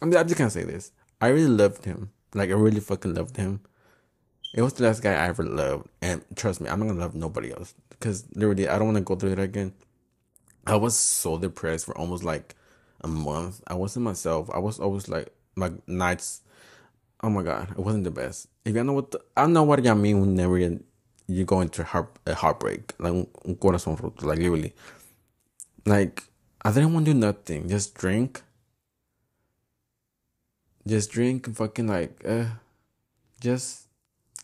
I 0.03 0.07
mean, 0.07 0.17
I'm 0.17 0.27
just 0.27 0.39
gonna 0.39 0.51
say 0.51 0.65
this. 0.65 0.93
I 1.21 1.29
really 1.29 1.49
loved 1.49 1.85
him. 1.85 2.11
Like 2.35 2.51
I 2.51 2.55
really 2.55 2.81
fucking 2.81 3.15
loved 3.15 3.37
him. 3.37 3.61
It 4.55 4.63
was 4.63 4.75
the 4.75 4.85
last 4.85 5.03
guy 5.03 5.13
I 5.13 5.29
ever 5.29 5.43
loved, 5.43 5.89
and 6.01 6.25
trust 6.37 6.61
me, 6.61 6.69
I'm 6.69 6.79
not 6.81 6.89
gonna 6.89 7.01
love 7.01 7.15
nobody 7.15 7.53
else 7.53 7.75
because 7.91 8.25
literally, 8.35 8.69
I 8.69 8.79
don't 8.79 8.87
want 8.93 8.99
to 8.99 9.03
go 9.05 9.17
through 9.17 9.33
it 9.33 9.39
again. 9.39 9.73
I 10.67 10.77
was 10.77 10.97
so 10.97 11.39
depressed 11.39 11.87
for 11.87 11.97
almost 11.99 12.25
like 12.25 12.55
a 13.01 13.09
month. 13.09 13.63
I 13.67 13.75
wasn't 13.75 14.05
myself. 14.05 14.51
I 14.53 14.59
was 14.59 14.79
always 14.79 15.09
like 15.09 15.33
my 15.57 15.73
nights. 15.87 16.43
Oh 17.23 17.31
my 17.31 17.43
god, 17.43 17.71
it 17.71 17.79
wasn't 17.79 18.05
the 18.05 18.11
best. 18.11 18.49
If 18.65 18.75
you 18.75 18.85
know 18.85 18.93
what 18.93 19.11
the, 19.11 19.21
I 19.37 19.47
know 19.47 19.63
what 19.63 19.83
y'all 19.85 19.95
mean 19.95 20.21
whenever 20.21 20.59
you, 20.59 20.83
you 21.27 21.45
go 21.45 21.61
into 21.61 21.85
heart, 21.85 22.19
a 22.27 22.35
heartbreak, 22.35 22.93
like 22.99 23.13
un, 23.13 23.27
un 23.47 23.55
corazón 23.57 24.01
roto, 24.01 24.27
like 24.27 24.39
literally. 24.39 24.75
Like 25.87 26.25
I 26.63 26.73
didn't 26.73 26.93
want 26.93 27.07
to 27.07 27.13
do 27.13 27.19
nothing, 27.19 27.69
just 27.69 27.95
drink, 27.95 28.43
just 30.87 31.11
drink 31.11 31.47
and 31.47 31.57
fucking 31.57 31.87
like, 31.87 32.23
uh, 32.27 32.47
just 33.41 33.89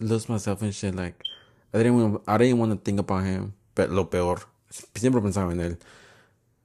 lose 0.01 0.29
myself 0.29 0.63
and 0.63 0.75
shit. 0.75 0.95
Like 0.95 1.23
I 1.75 1.79
didn't 1.79 1.97
want, 1.97 2.23
I 2.27 2.39
didn't 2.39 2.59
want 2.59 2.73
to 2.73 2.79
think 2.79 3.01
about 3.01 3.25
him, 3.25 3.55
but 3.75 3.91
lo 3.91 4.05
peor, 4.05 4.41
siempre 4.71 5.21
pensaba 5.21 5.53
en 5.53 5.61
él. 5.61 5.79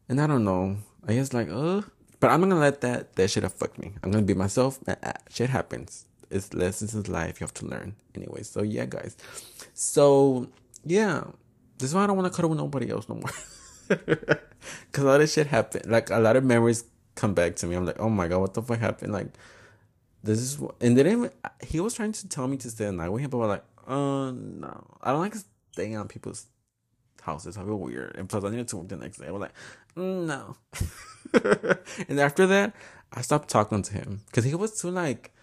And 0.08 0.22
I 0.22 0.28
don't 0.28 0.44
know. 0.44 0.78
I 1.08 1.14
just 1.14 1.34
like, 1.34 1.50
uh, 1.50 1.82
but 2.26 2.32
I'm 2.32 2.42
not 2.42 2.50
gonna 2.50 2.60
let 2.60 2.82
that 2.82 3.16
that 3.18 3.30
shit 3.30 3.44
affect 3.44 3.78
me. 3.78 3.94
I'm 4.02 4.10
gonna 4.10 4.26
be 4.26 4.34
myself. 4.34 4.80
Uh, 4.88 4.96
shit 5.30 5.52
happens. 5.52 6.06
It's 6.32 6.56
lessons 6.56 6.96
in 6.96 7.04
life 7.04 7.40
you 7.40 7.44
have 7.44 7.54
to 7.54 7.68
learn. 7.68 7.94
Anyway, 8.16 8.42
so 8.42 8.64
yeah, 8.64 8.86
guys. 8.86 9.16
So 9.76 10.48
yeah, 10.84 11.26
this 11.78 11.90
is 11.90 11.94
why 11.94 12.04
I 12.04 12.08
don't 12.08 12.18
want 12.18 12.34
to 12.34 12.36
cuddle 12.36 12.50
with 12.50 12.58
nobody 12.58 12.90
else 12.90 13.08
no 13.08 13.14
more. 13.14 13.30
Cause 14.92 15.04
a 15.04 15.08
lot 15.08 15.22
of 15.22 15.30
shit 15.30 15.46
happened. 15.46 15.86
Like 15.86 16.10
a 16.10 16.18
lot 16.18 16.36
of 16.36 16.44
memories 16.44 16.86
come 17.14 17.36
back 17.36 17.58
to 17.58 17.68
me. 17.68 17.76
I'm 17.76 17.86
like, 17.86 18.00
oh 18.00 18.10
my 18.10 18.28
god, 18.28 18.40
what 18.40 18.56
the 18.56 18.64
fuck 18.64 18.80
happened? 18.80 19.14
Like 19.14 19.28
this 20.24 20.40
is 20.40 20.60
and 20.82 20.98
then 20.98 21.30
he 21.62 21.80
was 21.80 21.94
trying 21.94 22.14
to 22.14 22.28
tell 22.28 22.48
me 22.48 22.58
to 22.58 22.72
stay 22.72 22.86
the 22.86 22.92
night 22.92 23.10
with 23.10 23.22
him, 23.22 23.30
but 23.30 23.38
I'm 23.38 23.50
like, 23.50 23.66
uh, 23.88 24.32
no, 24.32 24.98
I 25.00 25.12
don't 25.12 25.22
like 25.22 25.36
staying 25.74 25.96
on 25.96 26.08
people's 26.08 26.48
houses. 27.26 27.58
I 27.58 27.64
feel 27.64 27.78
weird, 27.78 28.16
and 28.16 28.30
plus 28.30 28.44
I 28.44 28.50
needed 28.50 28.68
to 28.70 28.78
work 28.78 28.88
the 28.88 28.98
next 28.98 29.18
day. 29.18 29.28
I 29.28 29.32
was 29.32 29.42
like, 29.42 29.54
mm, 29.98 30.26
no. 30.26 30.56
and 32.08 32.20
after 32.20 32.46
that, 32.48 32.74
I 33.12 33.22
stopped 33.22 33.50
talking 33.50 33.82
to 33.82 33.94
him 33.94 34.22
because 34.28 34.46
he 34.46 34.56
was 34.56 34.80
too 34.80 34.92
like, 34.92 35.34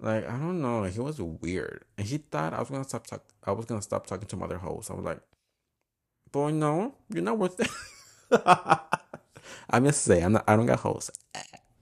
like 0.00 0.28
I 0.28 0.32
don't 0.32 0.60
know, 0.60 0.84
he 0.84 1.00
was 1.00 1.20
weird, 1.20 1.84
and 1.98 2.06
he 2.06 2.18
thought 2.18 2.52
I 2.52 2.60
was 2.60 2.70
gonna 2.70 2.84
stop 2.84 3.06
talk. 3.06 3.24
I 3.44 3.52
was 3.52 3.66
gonna 3.66 3.82
stop 3.82 4.06
talking 4.06 4.28
to 4.28 4.36
mother 4.36 4.58
hoes. 4.58 4.90
I 4.90 4.94
was 4.94 5.04
like, 5.04 5.20
boy, 6.30 6.50
no, 6.50 6.94
you're 7.10 7.22
not 7.22 7.38
worth 7.38 7.58
it. 7.60 7.70
I'm 9.70 9.84
just 9.84 10.02
saying, 10.02 10.24
I'm 10.24 10.32
not, 10.32 10.44
I 10.46 10.56
don't 10.56 10.66
got 10.66 10.80
hoes. 10.80 11.10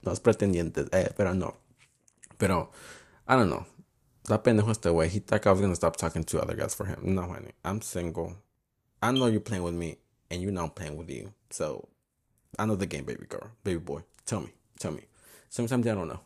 No 0.05 0.13
pretendientes, 0.13 0.89
eh, 0.93 1.09
pero 1.17 1.33
no. 1.33 1.55
Pero, 2.39 2.71
I 3.29 3.37
don't 3.37 3.51
know. 3.51 3.65
That 4.29 4.45
pendejo 4.45 4.71
este 4.71 4.93
way. 4.93 5.09
He 5.09 5.21
thought 5.21 5.47
I 5.47 5.51
was 5.53 5.61
gonna 5.61 5.75
stop 5.77 5.97
talking 5.97 6.25
to 6.25 6.41
other 6.41 6.55
guys 6.55 6.75
for 6.75 6.87
him. 6.87 7.15
No, 7.15 7.23
honey. 7.23 7.53
I'm 7.65 7.81
single. 7.81 8.37
I 9.03 9.11
know 9.11 9.27
you're 9.27 9.41
playing 9.41 9.65
with 9.65 9.75
me, 9.75 9.97
and 10.31 10.41
you 10.41 10.53
know 10.53 10.62
I'm 10.62 10.71
playing 10.71 10.97
with 10.97 11.11
you. 11.11 11.33
So, 11.51 11.88
I 12.57 12.67
know 12.67 12.77
the 12.77 12.87
game, 12.87 13.05
baby 13.05 13.27
girl, 13.29 13.51
baby 13.65 13.81
boy. 13.81 14.03
Tell 14.25 14.41
me, 14.41 14.51
tell 14.79 14.93
me. 14.93 15.03
Sometimes 15.49 15.87
I 15.87 15.95
don't 15.95 16.09
know. 16.09 16.21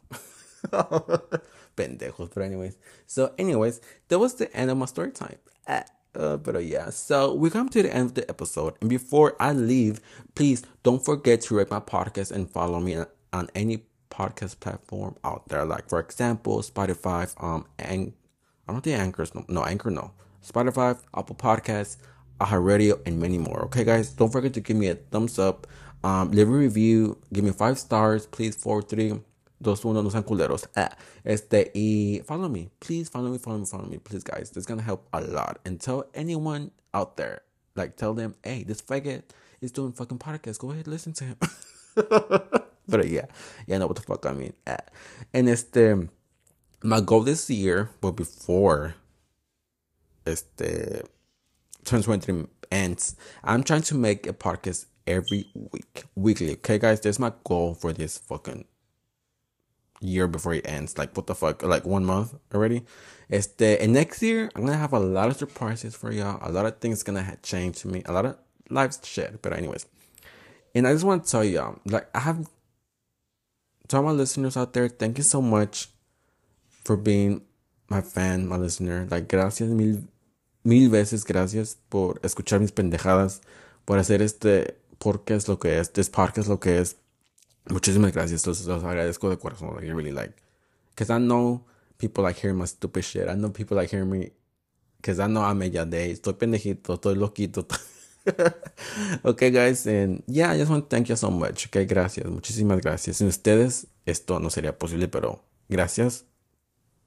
Pendejos, 1.77 2.31
but 2.35 2.43
anyways. 2.43 2.77
So, 3.07 3.33
anyways, 3.39 3.81
that 4.09 4.19
was 4.19 4.35
the 4.35 4.55
end 4.55 4.71
of 4.71 4.77
my 4.77 4.85
story 4.85 5.11
time. 5.11 5.37
Uh, 5.67 5.83
uh, 6.15 6.37
but 6.37 6.57
uh, 6.57 6.59
yeah, 6.59 6.91
so 6.91 7.35
we 7.35 7.49
come 7.51 7.69
to 7.71 7.83
the 7.83 7.95
end 7.95 8.11
of 8.11 8.15
the 8.15 8.29
episode, 8.29 8.75
and 8.81 8.91
before 8.91 9.37
I 9.41 9.53
leave, 9.53 10.01
please 10.35 10.62
don't 10.83 11.05
forget 11.05 11.41
to 11.43 11.57
rate 11.57 11.71
my 11.71 11.81
podcast 11.81 12.31
and 12.31 12.51
follow 12.51 12.79
me 12.81 12.99
on, 13.33 13.49
any 13.55 13.85
podcast 14.11 14.61
platform 14.61 15.17
out 15.25 15.49
there. 15.49 15.65
Like 15.65 15.89
for 15.89 15.99
example, 16.01 16.62
Spotify, 16.62 17.35
um, 17.43 17.67
and 17.79 18.12
I 18.69 18.73
don't 18.73 18.83
think 18.83 18.99
Anchor's 18.99 19.35
no, 19.35 19.45
no 19.49 19.65
Anchor, 19.65 19.91
no 19.91 20.12
Spotify, 20.47 20.99
Apple 21.15 21.37
Podcasts, 21.37 21.99
iHeartRadio, 22.40 23.01
and 23.07 23.20
many 23.20 23.38
more. 23.38 23.64
Okay, 23.66 23.85
guys, 23.85 24.11
don't 24.11 24.31
forget 24.31 24.53
to 24.55 24.61
give 24.61 24.77
me 24.77 24.88
a 24.88 24.94
thumbs 24.94 25.38
up, 25.38 25.66
um, 26.05 26.31
leave 26.31 26.49
a 26.49 26.53
review, 26.53 27.18
give 27.33 27.44
me 27.44 27.51
five 27.53 27.79
stars, 27.79 28.27
please. 28.27 28.57
Four, 28.57 28.83
three, 28.83 29.18
dos, 29.61 29.85
uno, 29.85 30.03
no 30.03 30.11
sean 30.11 30.22
culeros. 30.22 30.66
Ah, 30.77 30.90
este 31.25 31.70
y 31.75 32.22
follow 32.27 32.49
me, 32.49 32.70
please. 32.81 33.09
Follow 33.09 33.31
me, 33.31 33.38
follow 33.38 33.59
me, 33.59 33.66
follow 33.66 33.87
me, 33.87 33.99
please, 33.99 34.22
guys. 34.25 34.51
This 34.51 34.62
is 34.62 34.66
gonna 34.66 34.83
help 34.83 35.09
a 35.12 35.20
lot. 35.20 35.59
And 35.64 35.81
tell 35.81 36.05
anyone 36.14 36.70
out 36.92 37.16
there, 37.16 37.42
like, 37.75 37.96
tell 37.96 38.14
them, 38.14 38.35
hey, 38.44 38.62
this 38.64 38.83
faggot 38.83 39.22
is 39.61 39.72
doing 39.72 39.92
fucking 39.92 40.18
podcast. 40.18 40.59
Go 40.59 40.70
ahead, 40.70 40.87
listen 40.87 41.12
to 41.14 41.25
him. 41.25 41.37
But 42.88 43.09
yeah, 43.09 43.27
yeah, 43.66 43.79
know 43.79 43.88
what 43.88 43.96
the 43.96 44.03
fuck 44.03 44.25
I 44.27 44.33
mean. 44.33 44.53
Uh, 44.66 44.77
And 45.35 45.49
este, 45.49 46.09
my 46.83 47.01
goal 47.01 47.22
this 47.22 47.51
year, 47.51 47.90
well, 48.01 48.12
before 48.12 48.94
este 50.25 51.03
2023 51.87 52.46
ends, 52.70 53.16
I'm 53.44 53.62
trying 53.62 53.83
to 53.83 53.94
make 53.94 54.27
a 54.27 54.33
podcast 54.33 54.87
every 55.07 55.51
week, 55.72 56.05
weekly. 56.14 56.53
Okay, 56.53 56.79
guys, 56.79 57.01
that's 57.01 57.18
my 57.18 57.33
goal 57.44 57.75
for 57.75 57.92
this 57.92 58.18
fucking 58.18 58.64
year 60.01 60.27
before 60.27 60.55
it 60.55 60.66
ends. 60.68 60.99
Like, 60.99 61.16
what 61.16 61.27
the 61.27 61.35
fuck? 61.35 61.62
Like 61.62 61.85
one 61.85 62.05
month 62.05 62.35
already. 62.55 62.83
Este, 63.31 63.81
and 63.81 63.92
next 63.92 64.22
year, 64.22 64.51
I'm 64.55 64.64
gonna 64.64 64.77
have 64.77 64.92
a 64.92 64.99
lot 64.99 65.29
of 65.29 65.37
surprises 65.37 65.94
for 65.94 66.12
y'all. 66.12 66.38
A 66.42 66.51
lot 66.51 66.66
of 66.66 66.79
things 66.79 67.03
gonna 67.03 67.22
ha- 67.22 67.37
change 67.42 67.79
to 67.81 67.88
me. 67.88 68.03
A 68.07 68.12
lot 68.12 68.27
of 68.27 68.37
lives 68.68 69.01
shit. 69.05 69.40
But 69.42 69.53
anyways, 69.53 69.87
and 70.75 70.87
I 70.87 70.92
just 70.92 71.05
want 71.05 71.25
to 71.25 71.31
tell 71.31 71.44
y'all, 71.44 71.79
like, 71.87 72.09
I 72.14 72.20
have 72.20 72.46
to 73.88 73.96
all 73.96 74.03
my 74.03 74.11
listeners 74.11 74.57
out 74.57 74.72
there, 74.72 74.88
thank 74.88 75.18
you 75.18 75.25
so 75.25 75.40
much 75.40 75.88
for 76.85 76.96
being 76.96 77.42
my 77.88 78.01
fan, 78.01 78.49
my 78.49 78.57
listener. 78.57 79.07
Like, 79.11 79.29
gracias 79.29 79.70
mil, 79.70 80.03
mil 80.67 80.91
veces, 80.91 81.25
gracias 81.25 81.79
por 81.89 82.19
escuchar 82.25 82.59
mis 82.59 82.73
pendejadas, 82.73 83.41
por 83.85 84.01
hacer 84.01 84.21
este 84.21 84.77
podcast 84.99 85.47
lo 85.47 85.61
que 85.61 85.79
es, 85.79 85.93
this 85.93 86.11
podcast 86.11 86.49
lo 86.49 86.59
que 86.59 86.81
es. 86.81 86.97
Muchísimas 87.69 88.13
gracias, 88.13 88.45
los, 88.47 88.67
los 88.67 88.83
agradezco 88.83 89.31
de 89.31 89.39
corazón. 89.39 89.77
Like, 89.77 89.87
I 89.87 89.93
really 89.93 90.11
like, 90.11 90.35
because 90.91 91.13
I 91.13 91.19
know 91.19 91.65
people 91.99 92.25
like 92.25 92.41
hearing 92.41 92.59
my 92.59 92.67
stupid 92.67 93.05
shit. 93.05 93.29
I 93.29 93.35
know 93.35 93.53
people 93.53 93.77
like 93.77 93.91
hearing 93.91 94.11
me, 94.11 94.33
because 94.97 95.21
I 95.21 95.29
know 95.29 95.43
I'm 95.43 95.63
ella 95.63 95.87
day. 95.87 96.11
Estoy 96.11 96.35
pendejito, 96.35 96.95
estoy 96.95 97.15
loquito. 97.15 97.65
okay, 99.25 99.53
guys, 99.53 99.87
and 99.87 100.25
yeah, 100.27 100.51
I 100.51 100.59
just 100.59 100.69
want 100.69 100.91
to 100.91 100.97
thank 100.97 101.09
you 101.09 101.17
so 101.17 101.31
much. 101.31 101.67
Okay, 101.69 101.85
gracias, 101.85 102.27
muchísimas 102.27 102.81
gracias. 102.81 103.19
Sin 103.19 103.29
ustedes, 103.29 103.87
esto 104.05 104.41
no 104.41 104.51
sería 104.51 104.77
posible, 104.77 105.07
pero 105.07 105.45
gracias 105.69 106.25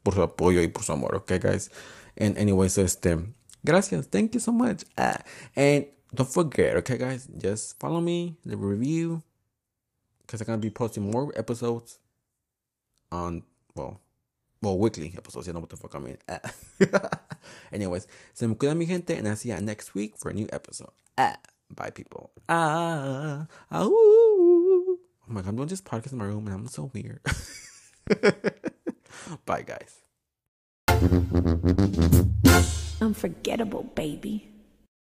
por 0.01 0.13
su 0.13 0.21
apoyo 0.21 0.61
y 0.61 0.69
por 0.69 0.83
su 0.83 0.93
amor. 0.93 1.15
Okay, 1.15 1.39
guys. 1.39 1.69
And 2.17 2.37
anyways, 2.37 2.77
este, 2.77 3.17
gracias, 3.65 4.07
thank 4.07 4.33
you 4.33 4.39
so 4.39 4.51
much. 4.51 4.83
Ah, 4.97 5.17
and 5.55 5.85
don't 6.13 6.29
forget, 6.29 6.75
okay, 6.77 6.97
guys, 6.97 7.27
just 7.37 7.79
follow 7.79 8.01
me, 8.01 8.35
leave 8.45 8.61
a 8.61 8.65
review, 8.65 9.21
because 10.21 10.41
I'm 10.41 10.47
gonna 10.47 10.57
be 10.57 10.69
posting 10.69 11.09
more 11.09 11.31
episodes 11.35 11.99
on, 13.11 13.43
well, 13.75 13.99
well, 14.61 14.77
weekly 14.77 15.13
episodes. 15.17 15.47
You 15.47 15.53
know 15.53 15.61
what 15.61 15.69
the 15.69 15.77
fuck 15.77 15.95
I 15.95 15.99
mean. 15.99 16.17
Ah. 16.27 16.39
Anyways, 17.71 18.07
se 18.33 18.45
me 18.47 18.55
cuida 18.55 18.75
mi 18.75 18.85
gente, 18.85 19.15
and 19.15 19.27
I'll 19.27 19.35
see 19.35 19.49
you 19.49 19.61
next 19.61 19.93
week 19.95 20.17
for 20.17 20.29
a 20.29 20.33
new 20.33 20.47
episode. 20.51 20.91
Ah, 21.17 21.37
bye, 21.69 21.89
people. 21.89 22.31
Ah, 22.47 23.47
ah, 23.71 23.85
ooh. 23.85 24.99
Oh 25.29 25.33
my 25.33 25.41
god, 25.41 25.49
I'm 25.49 25.55
doing 25.55 25.67
this 25.69 25.81
podcast 25.81 26.11
in 26.11 26.17
my 26.17 26.25
room, 26.25 26.47
and 26.47 26.55
I'm 26.55 26.67
so 26.67 26.91
weird. 26.93 27.21
bye, 29.45 29.63
guys. 29.63 29.95
Unforgettable, 33.01 33.83
baby. 33.95 34.49